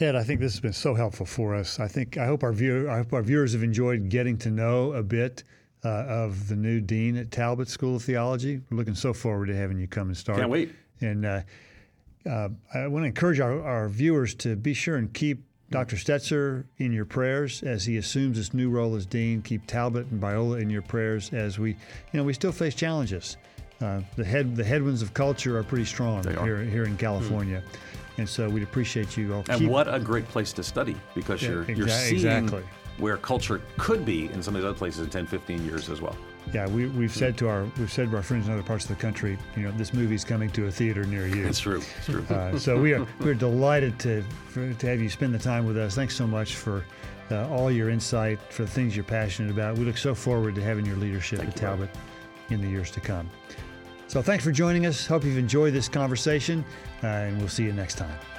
[0.01, 1.79] Ed, I think this has been so helpful for us.
[1.79, 4.93] I think I hope our view, I hope our viewers have enjoyed getting to know
[4.93, 5.45] a bit
[5.85, 8.61] uh, of the new dean at Talbot School of Theology.
[8.71, 10.39] We're looking so forward to having you come and start.
[10.39, 10.73] Can't wait.
[11.01, 11.43] And uh,
[12.29, 15.45] uh, I want to encourage our, our, viewers to be sure and keep
[15.75, 15.97] Dr.
[15.97, 19.43] Stetzer in your prayers as he assumes this new role as dean.
[19.43, 21.77] Keep Talbot and Biola in your prayers as we, you
[22.13, 23.39] know, we still face challenges.
[23.81, 27.61] Uh, the head the headwinds of culture are pretty strong here here in California.
[27.61, 28.19] Mm.
[28.19, 29.45] And so we'd appreciate you all.
[29.49, 29.69] And keep...
[29.69, 32.63] what a great place to study because yeah, you're, exa- you're seeing exactly.
[32.99, 36.01] where culture could be in some of these other places in 10, 15 years as
[36.01, 36.17] well.
[36.53, 38.91] Yeah, we, we've said to our we've said to our friends in other parts of
[38.91, 41.47] the country, you know, this movie's coming to a theater near you.
[41.47, 41.83] It's true.
[41.97, 42.25] It's true.
[42.29, 45.77] Uh, so we are we're delighted to for, to have you spend the time with
[45.79, 45.95] us.
[45.95, 46.85] Thanks so much for
[47.31, 49.79] uh, all your insight, for the things you're passionate about.
[49.79, 51.91] We look so forward to having your leadership Thank at you, Talbot
[52.51, 53.29] in the years to come.
[54.07, 55.07] So thanks for joining us.
[55.07, 56.65] Hope you've enjoyed this conversation,
[57.03, 58.34] uh, and we'll see you next time.